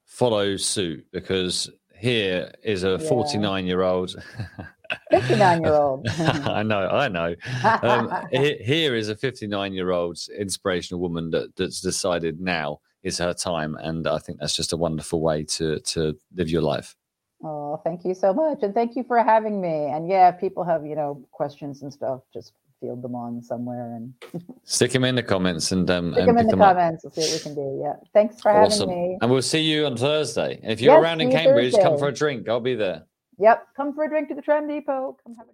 follow 0.07 0.57
suit 0.57 1.07
because 1.11 1.71
here 1.97 2.53
is 2.63 2.83
a 2.83 2.99
49 2.99 3.65
year 3.65 3.81
old 3.81 4.15
59 5.11 5.63
year 5.63 5.73
old 5.73 6.07
i 6.19 6.63
know 6.63 6.89
i 6.89 7.09
know 7.09 7.35
um, 7.83 8.13
here 8.31 8.95
is 8.95 9.09
a 9.09 9.17
59 9.17 9.73
year 9.73 9.91
old 9.91 10.19
inspirational 10.37 11.01
woman 11.01 11.31
that, 11.31 11.55
that's 11.57 11.81
decided 11.81 12.41
now 12.41 12.79
is 13.03 13.19
her 13.19 13.35
time 13.35 13.77
and 13.77 14.07
i 14.07 14.19
think 14.19 14.39
that's 14.39 14.57
just 14.57 14.73
a 14.73 14.77
wonderful 14.77 15.21
way 15.21 15.43
to 15.45 15.79
to 15.81 16.17
live 16.35 16.49
your 16.49 16.63
life 16.63 16.95
oh 17.45 17.81
thank 17.85 18.05
you 18.05 18.15
so 18.15 18.33
much 18.33 18.63
and 18.63 18.75
thank 18.75 18.97
you 18.97 19.05
for 19.05 19.23
having 19.23 19.61
me 19.61 19.87
and 19.87 20.09
yeah 20.09 20.29
if 20.29 20.41
people 20.41 20.65
have 20.65 20.85
you 20.87 20.95
know 20.95 21.25
questions 21.33 21.83
and 21.83 21.93
stuff 21.93 22.21
just 22.33 22.53
field 22.83 23.01
them 23.01 23.15
on 23.15 23.41
somewhere 23.41 23.95
and 23.95 24.13
stick 24.65 24.91
them 24.91 25.05
in 25.05 25.15
the 25.15 25.23
comments 25.23 25.73
and 25.73 25.89
um 25.91 26.13
stick 26.13 26.21
and 26.21 26.29
them 26.29 26.39
in 26.39 26.47
the 26.49 26.57
comments. 26.57 27.05
We'll 27.05 27.13
see 27.13 27.21
what 27.21 27.33
we 27.33 27.39
can 27.39 27.55
do. 27.55 27.81
Yeah. 27.83 27.95
Thanks 28.13 28.41
for 28.41 28.51
awesome. 28.51 28.89
having 28.89 29.11
me. 29.13 29.19
And 29.23 29.31
we'll 29.31 29.41
see 29.41 29.61
you 29.61 29.87
on 29.87 29.97
Thursday. 29.97 30.59
And 30.63 30.73
if 30.73 30.81
you're 30.81 30.95
yes, 30.95 31.03
around 31.03 31.21
in 31.21 31.31
Cambridge, 31.31 31.73
Thursday. 31.73 31.83
come 31.83 31.99
for 31.99 32.09
a 32.09 32.13
drink. 32.13 32.49
I'll 32.49 32.61
be 32.61 32.75
there. 32.75 33.05
Yep. 33.39 33.69
Come 33.77 33.95
for 33.95 34.05
a 34.05 34.09
drink 34.09 34.29
to 34.29 34.35
the 34.35 34.43
Tram 34.43 34.69
Depot. 34.69 35.17
Come 35.25 35.35
have 35.37 35.47
a 35.47 35.51